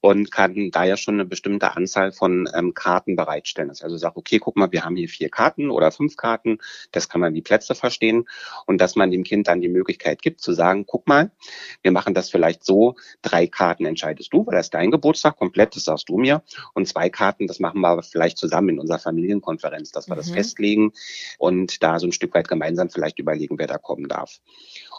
und 0.00 0.30
kann 0.30 0.70
da 0.70 0.84
ja 0.84 0.96
schon 0.96 1.14
eine 1.14 1.24
bestimmte 1.24 1.74
Anzahl 1.74 2.12
von 2.12 2.48
ähm, 2.54 2.72
Karten 2.72 3.16
bereitstellen. 3.16 3.70
Das 3.70 3.82
also 3.82 3.96
sagt, 3.96 4.16
okay, 4.16 4.38
guck 4.38 4.56
mal, 4.56 4.70
wir 4.70 4.84
haben 4.84 4.94
hier 4.94 5.08
vier 5.08 5.30
Karten 5.30 5.70
oder 5.70 5.90
fünf 5.90 6.16
Karten, 6.16 6.58
das 6.92 7.08
kann 7.08 7.20
man 7.20 7.34
die 7.34 7.42
Plätze 7.42 7.74
verstehen 7.74 8.28
und 8.66 8.80
dass 8.80 8.94
man 8.94 9.10
dem 9.10 9.24
Kind 9.24 9.48
dann 9.48 9.60
die 9.60 9.68
Möglichkeit 9.68 10.22
gibt 10.22 10.40
zu 10.40 10.52
sagen, 10.52 10.84
guck 10.86 11.08
mal, 11.08 11.32
wir 11.82 11.90
machen 11.90 12.14
das 12.14 12.30
vielleicht 12.30 12.64
so, 12.64 12.94
drei 13.22 13.48
Karten 13.48 13.84
entscheidest 13.84 14.32
du, 14.32 14.46
weil 14.46 14.54
das 14.54 14.70
dein 14.70 14.92
Geburtstag 14.92 15.23
komplett, 15.32 15.76
das 15.76 15.84
sagst 15.84 16.08
du 16.08 16.18
mir 16.18 16.42
und 16.74 16.88
zwei 16.88 17.08
Karten, 17.10 17.46
das 17.46 17.60
machen 17.60 17.80
wir 17.80 18.02
vielleicht 18.02 18.38
zusammen 18.38 18.70
in 18.70 18.78
unserer 18.78 18.98
Familienkonferenz, 18.98 19.90
dass 19.92 20.08
wir 20.08 20.14
mhm. 20.14 20.18
das 20.18 20.30
festlegen 20.30 20.92
und 21.38 21.82
da 21.82 21.98
so 21.98 22.06
ein 22.06 22.12
Stück 22.12 22.34
weit 22.34 22.48
gemeinsam 22.48 22.90
vielleicht 22.90 23.18
überlegen, 23.18 23.58
wer 23.58 23.66
da 23.66 23.78
kommen 23.78 24.08
darf. 24.08 24.40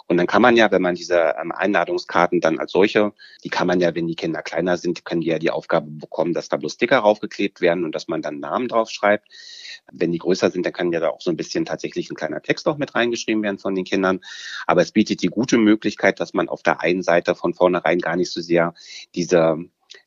Und 0.07 0.17
dann 0.17 0.27
kann 0.27 0.41
man 0.41 0.55
ja, 0.55 0.71
wenn 0.71 0.81
man 0.81 0.95
diese 0.95 1.35
ähm, 1.41 1.51
Einladungskarten 1.51 2.39
dann 2.39 2.59
als 2.59 2.71
solche, 2.71 3.13
die 3.43 3.49
kann 3.49 3.67
man 3.67 3.79
ja, 3.79 3.95
wenn 3.95 4.07
die 4.07 4.15
Kinder 4.15 4.43
kleiner 4.43 4.77
sind, 4.77 5.03
können 5.03 5.21
die 5.21 5.27
ja 5.27 5.39
die 5.39 5.49
Aufgabe 5.49 5.89
bekommen, 5.89 6.33
dass 6.33 6.49
da 6.49 6.57
bloß 6.57 6.73
Sticker 6.73 6.99
raufgeklebt 6.99 7.61
werden 7.61 7.83
und 7.83 7.95
dass 7.95 8.07
man 8.07 8.21
dann 8.21 8.39
Namen 8.39 8.67
drauf 8.67 8.89
schreibt. 8.89 9.27
Wenn 9.91 10.11
die 10.11 10.19
größer 10.19 10.51
sind, 10.51 10.65
dann 10.65 10.73
kann 10.73 10.91
ja 10.91 10.99
da 10.99 11.09
auch 11.09 11.21
so 11.21 11.31
ein 11.31 11.37
bisschen 11.37 11.65
tatsächlich 11.65 12.09
ein 12.09 12.15
kleiner 12.15 12.41
Text 12.41 12.67
auch 12.67 12.77
mit 12.77 12.93
reingeschrieben 12.93 13.41
werden 13.43 13.57
von 13.57 13.75
den 13.75 13.85
Kindern. 13.85 14.21
Aber 14.67 14.81
es 14.81 14.91
bietet 14.91 15.21
die 15.21 15.27
gute 15.27 15.57
Möglichkeit, 15.57 16.19
dass 16.19 16.33
man 16.33 16.49
auf 16.49 16.61
der 16.61 16.81
einen 16.81 17.01
Seite 17.01 17.35
von 17.35 17.53
vornherein 17.53 17.99
gar 17.99 18.15
nicht 18.15 18.31
so 18.31 18.41
sehr 18.41 18.73
diese 19.15 19.57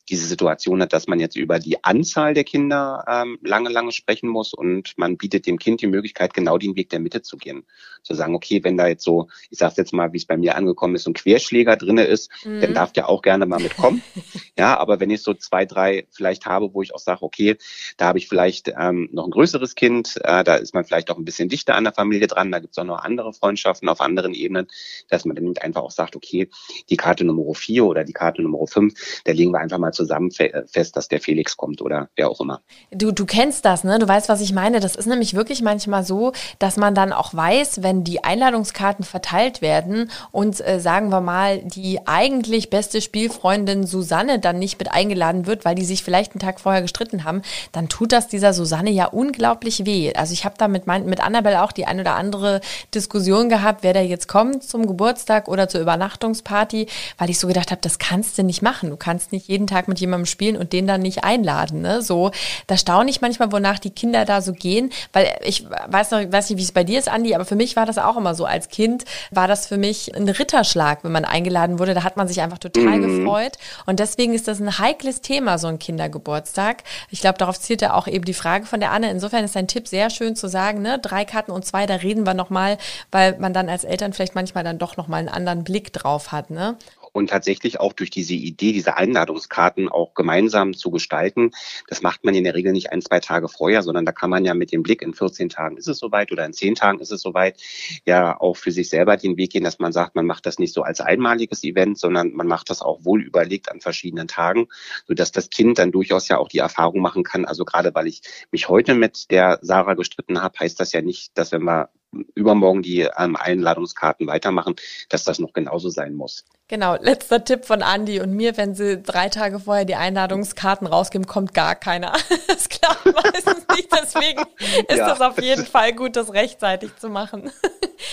diese 0.09 0.27
Situation 0.27 0.83
hat, 0.83 0.93
dass 0.93 1.07
man 1.07 1.21
jetzt 1.21 1.37
über 1.37 1.59
die 1.59 1.85
Anzahl 1.85 2.35
der 2.35 2.45
Kinder 2.45 3.05
ähm, 3.09 3.39
lange, 3.43 3.69
lange 3.69 3.93
sprechen 3.93 4.29
muss 4.29 4.55
und 4.55 4.95
man 4.97 5.17
bietet 5.17 5.47
dem 5.47 5.59
Kind 5.59 5.81
die 5.83 5.87
Möglichkeit, 5.87 6.35
genau 6.35 6.59
den 6.59 6.77
Weg 6.77 6.89
der 6.91 7.01
Mitte 7.01 7.23
zu 7.23 7.37
gehen. 7.37 7.65
Zu 8.09 8.15
sagen, 8.15 8.35
okay, 8.35 8.65
wenn 8.65 8.77
da 8.77 8.87
jetzt 8.87 9.05
so, 9.05 9.29
ich 9.51 9.59
sage 9.59 9.75
jetzt 9.77 9.93
mal, 9.93 10.13
wie 10.13 10.17
es 10.17 10.25
bei 10.25 10.37
mir 10.37 10.57
angekommen 10.57 10.95
ist, 10.95 11.05
so 11.05 11.11
ein 11.11 11.15
Querschläger 11.15 11.77
drinne 11.77 12.05
ist, 12.05 12.31
mhm. 12.45 12.63
dann 12.63 12.75
darf 12.75 12.93
der 12.93 13.09
auch 13.09 13.21
gerne 13.21 13.45
mal 13.45 13.61
mitkommen. 13.61 14.03
ja, 14.59 14.79
aber 14.79 14.99
wenn 14.99 15.11
ich 15.11 15.23
so 15.23 15.35
zwei, 15.35 15.67
drei 15.67 16.07
vielleicht 16.11 16.47
habe, 16.47 16.73
wo 16.73 16.81
ich 16.81 16.95
auch 16.95 16.99
sage, 16.99 17.23
okay, 17.23 17.57
da 17.99 18.07
habe 18.07 18.19
ich 18.19 18.29
vielleicht 18.29 18.73
ähm, 18.79 19.11
noch 19.13 19.27
ein 19.27 19.31
größeres 19.31 19.75
Kind, 19.75 20.17
äh, 20.25 20.43
da 20.43 20.57
ist 20.57 20.73
man 20.73 20.85
vielleicht 20.85 21.11
auch 21.11 21.19
ein 21.19 21.25
bisschen 21.25 21.51
dichter 21.51 21.75
an 21.75 21.85
der 21.85 21.93
Familie 21.93 22.27
dran, 22.27 22.51
da 22.51 22.59
gibt 22.59 22.73
es 22.73 22.79
auch 22.79 22.85
noch 22.85 23.05
andere 23.05 23.33
Freundschaften 23.35 23.89
auf 23.89 24.01
anderen 24.01 24.33
Ebenen, 24.33 24.69
dass 25.11 25.27
man 25.27 25.37
dann 25.37 25.55
einfach 25.59 25.83
auch 25.83 25.91
sagt, 25.91 26.17
okay, 26.17 26.49
die 26.89 26.97
Karte 26.97 27.25
Nummer 27.25 27.55
vier 27.55 27.85
oder 27.85 28.05
die 28.05 28.13
Karte 28.15 28.43
Nummer 28.43 28.67
fünf, 28.67 28.95
da 29.25 29.33
legen 29.33 29.53
wir 29.53 29.61
einfach 29.61 29.79
mal 29.79 29.93
zusammen 29.93 30.31
fest, 30.31 30.97
dass 30.97 31.09
der 31.09 31.21
Felix 31.21 31.57
kommt 31.57 31.83
oder 31.83 32.09
wer 32.17 32.31
auch 32.31 32.41
immer. 32.41 32.63
Du, 32.91 33.13
du 33.13 33.27
kennst 33.27 33.65
das, 33.65 33.85
ne? 33.85 33.99
Du 33.99 34.09
weißt, 34.09 34.29
was 34.29 34.41
ich 34.41 34.53
meine. 34.53 34.81
Das 34.81 34.97
ist 34.97 35.07
nämlich 35.07 35.35
wirklich 35.35 35.63
manchmal 35.63 36.05
so, 36.05 36.33
dass 36.59 36.77
man 36.77 36.95
dann 36.95 37.13
auch 37.13 37.35
weiß, 37.35 37.83
wenn 37.83 37.98
die 38.05 38.25
Einladungskarten 38.25 39.05
verteilt 39.05 39.63
werden 39.63 40.11
und 40.33 40.67
äh, 40.67 40.81
sagen 40.81 41.11
wir 41.11 41.21
mal, 41.21 41.59
die 41.59 42.07
eigentlich 42.07 42.71
beste 42.71 43.01
Spielfreundin 43.01 43.87
Susanne 43.87 44.39
dann 44.39 44.59
nicht 44.59 44.79
mit 44.79 44.91
eingeladen 44.93 45.47
wird, 45.47 45.65
weil 45.65 45.75
die 45.75 45.85
sich 45.85 46.03
vielleicht 46.03 46.33
einen 46.33 46.41
Tag 46.41 46.61
vorher 46.61 46.83
gestritten 46.83 47.25
haben, 47.25 47.43
dann 47.73 47.89
tut 47.89 48.13
das 48.13 48.29
dieser 48.29 48.53
Susanne 48.53 48.91
ja 48.91 49.07
unglaublich 49.07 49.87
weh. 49.87 50.13
Also 50.15 50.33
ich 50.33 50.45
habe 50.45 50.55
da 50.59 50.69
mit, 50.69 50.87
mein, 50.87 51.07
mit 51.07 51.21
Annabelle 51.21 51.63
auch 51.63 51.73
die 51.73 51.87
ein 51.87 52.01
oder 52.01 52.15
andere 52.15 52.61
Diskussion 52.95 53.49
gehabt, 53.49 53.83
wer 53.83 53.93
da 53.93 54.01
jetzt 54.01 54.29
kommt 54.29 54.63
zum 54.65 54.87
Geburtstag 54.87 55.49
oder 55.49 55.69
zur 55.69 55.81
Übernachtungsparty, 55.81 56.87
weil 57.17 57.31
ich 57.31 57.39
so 57.39 57.49
gedacht 57.49 57.71
habe, 57.71 57.81
das 57.81 57.99
kannst 57.99 58.39
du 58.39 58.43
nicht 58.43 58.63
machen. 58.63 58.91
Du 58.91 58.97
kannst 58.97 59.33
nicht 59.33 59.49
jeden 59.49 59.67
Tag 59.67 59.89
mit 59.89 60.01
jemandem 60.01 60.27
spielen 60.27 60.57
und 60.57 60.73
den 60.73 60.87
dann 60.87 61.01
nicht 61.01 61.25
einladen. 61.25 61.83
Ne? 61.83 62.03
So, 62.03 62.31
da 62.67 62.77
staune 62.77 63.11
ich 63.11 63.21
manchmal, 63.21 63.53
wonach 63.53 63.79
die 63.79 63.91
Kinder 63.91 64.25
da 64.25 64.43
so 64.43 64.53
gehen, 64.53 64.91
weil 65.13 65.37
ich 65.45 65.67
weiß 65.89 66.11
noch, 66.11 66.21
weiß 66.21 66.51
nicht, 66.51 66.59
wie 66.59 66.63
es 66.63 66.73
bei 66.73 66.85
dir 66.85 66.99
ist, 66.99 67.09
Andi, 67.09 67.35
aber 67.35 67.45
für 67.45 67.57
mich 67.57 67.77
war 67.79 67.87
das 67.87 67.99
auch 67.99 68.17
immer 68.17 68.35
so. 68.35 68.45
Als 68.45 68.69
Kind 68.69 69.05
war 69.31 69.47
das 69.47 69.67
für 69.67 69.79
mich 69.79 70.15
ein 70.15 70.29
Ritterschlag, 70.29 71.05
wenn 71.05 71.13
man 71.13 71.25
eingeladen 71.25 71.79
wurde. 71.79 71.95
Da 71.95 72.03
hat 72.03 72.17
man 72.17 72.27
sich 72.29 72.41
einfach 72.41 72.59
total 72.59 72.99
mhm. 72.99 73.25
gefreut. 73.25 73.57
Und 73.87 74.01
deswegen 74.01 74.35
ist 74.35 74.49
das 74.49 74.61
ein 74.61 74.79
heikles 74.79 75.21
Thema, 75.21 75.59
so 75.59 75.69
ein 75.69 75.79
Kindergeburtstag. 75.79 76.83
Ich 77.11 77.21
glaube, 77.21 77.39
darauf 77.39 77.59
zielt 77.59 77.83
ja 77.83 77.95
auch 77.95 78.09
eben 78.09 78.25
die 78.25 78.35
Frage 78.35 78.67
von 78.67 78.81
der 78.81 78.91
Anne. 78.91 79.11
Insofern 79.11 79.45
ist 79.45 79.55
dein 79.55 79.69
Tipp 79.69 79.87
sehr 79.87 80.11
schön 80.11 80.35
zu 80.35 80.49
sagen, 80.49 80.83
ne, 80.83 80.99
drei 80.99 81.25
Karten 81.25 81.53
und 81.53 81.65
zwei, 81.65 81.87
da 81.87 81.95
reden 81.95 82.27
wir 82.27 82.35
nochmal, 82.35 82.79
weil 83.13 83.39
man 83.39 83.53
dann 83.53 83.69
als 83.69 83.85
Eltern 83.85 84.13
vielleicht 84.13 84.35
manchmal 84.35 84.65
dann 84.65 84.79
doch 84.79 84.97
nochmal 84.97 85.21
einen 85.21 85.29
anderen 85.29 85.63
Blick 85.63 85.93
drauf 85.93 86.33
hat, 86.33 86.51
ne? 86.51 86.77
Und 87.19 87.29
tatsächlich 87.31 87.81
auch 87.81 87.93
durch 87.93 88.11
diese 88.11 88.35
Idee, 88.35 88.73
diese 88.73 88.97
Einladungskarten 88.97 89.89
auch 89.89 90.15
gemeinsam 90.15 90.73
zu 90.73 90.91
gestalten. 90.91 91.51
Das 91.89 92.01
macht 92.01 92.25
man 92.25 92.35
in 92.35 92.45
der 92.45 92.55
Regel 92.55 92.73
nicht 92.73 92.93
ein, 92.93 93.03
zwei 93.03 93.21
Tage 93.21 93.49
vorher, 93.49 93.83
sondern 93.83 94.07
da 94.07 94.13
kann 94.13 94.31
man 94.31 94.45
ja 94.45 94.55
mit 94.55 94.73
dem 94.73 94.83
Blick 94.83 95.03
in 95.03 95.13
14 95.13 95.49
Tagen 95.49 95.77
ist 95.77 95.89
es 95.89 95.99
soweit 95.99 96.33
oder 96.33 96.47
in 96.47 96.53
10 96.53 96.77
Tagen 96.77 97.01
ist 97.01 97.11
es 97.11 97.21
soweit, 97.21 97.61
ja 98.07 98.41
auch 98.41 98.57
für 98.57 98.71
sich 98.71 98.89
selber 98.89 99.17
den 99.17 99.37
Weg 99.37 99.51
gehen, 99.51 99.65
dass 99.65 99.79
man 99.79 99.93
sagt, 99.93 100.15
man 100.15 100.27
macht 100.27 100.47
das 100.47 100.59
nicht 100.59 100.73
so 100.73 100.83
als 100.83 101.01
einmaliges 101.01 101.65
Event, 101.65 101.99
sondern 101.99 102.33
man 102.33 102.47
macht 102.47 102.71
das 102.71 102.83
auch 102.83 103.05
wohl 103.05 103.23
überlegt 103.23 103.71
an 103.71 103.81
verschiedenen 103.81 104.29
Tagen, 104.29 104.69
sodass 105.07 105.33
das 105.33 105.51
Kind 105.51 105.79
dann 105.79 105.93
durchaus 105.93 106.29
ja 106.29 106.39
auch 106.39 106.49
die 106.49 106.59
Erfahrung 106.59 107.01
machen 107.01 107.25
kann. 107.25 107.45
Also 107.45 107.65
gerade 107.65 107.95
weil 107.95 108.07
ich 108.07 108.23
mich 108.53 108.69
heute 108.69 108.95
mit 108.95 109.31
der 109.31 109.59
Sarah 109.63 109.95
gestritten 109.95 110.41
habe, 110.41 110.59
heißt 110.61 110.79
das 110.79 110.93
ja 110.93 111.03
nicht, 111.03 111.37
dass 111.37 111.53
wenn 111.53 111.65
wir 111.65 111.91
übermorgen 112.35 112.83
die 112.83 113.09
ähm, 113.17 113.37
Einladungskarten 113.37 114.27
weitermachen, 114.27 114.77
dass 115.09 115.25
das 115.25 115.39
noch 115.39 115.53
genauso 115.53 115.91
sein 115.91 116.15
muss. 116.15 116.45
Genau, 116.69 116.97
letzter 117.01 117.45
Tipp 117.45 117.65
von 117.65 117.83
Andi 117.83 118.21
und 118.21 118.33
mir, 118.33 118.57
wenn 118.57 118.75
sie 118.75 119.01
drei 119.01 119.29
Tage 119.29 119.61
vorher 119.61 119.85
die 119.85 119.95
Einladungskarten 119.95 120.87
rausgeben, 120.87 121.27
kommt 121.27 121.55
gar 121.55 121.75
keiner. 121.75 122.13
Das 122.47 122.69
klappt 122.69 123.05
meistens 123.05 123.67
nicht, 123.75 123.89
deswegen 123.93 124.43
ist 124.89 124.99
ja. 124.99 125.09
das 125.09 125.21
auf 125.21 125.41
jeden 125.41 125.65
Fall 125.67 125.93
gut, 125.93 126.17
das 126.17 126.33
rechtzeitig 126.33 126.97
zu 126.97 127.09
machen. 127.09 127.51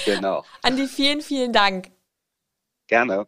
Genau. 0.05 0.43
Andi, 0.61 0.87
vielen, 0.87 1.21
vielen 1.21 1.51
Dank. 1.51 1.89
Gerne. 2.87 3.27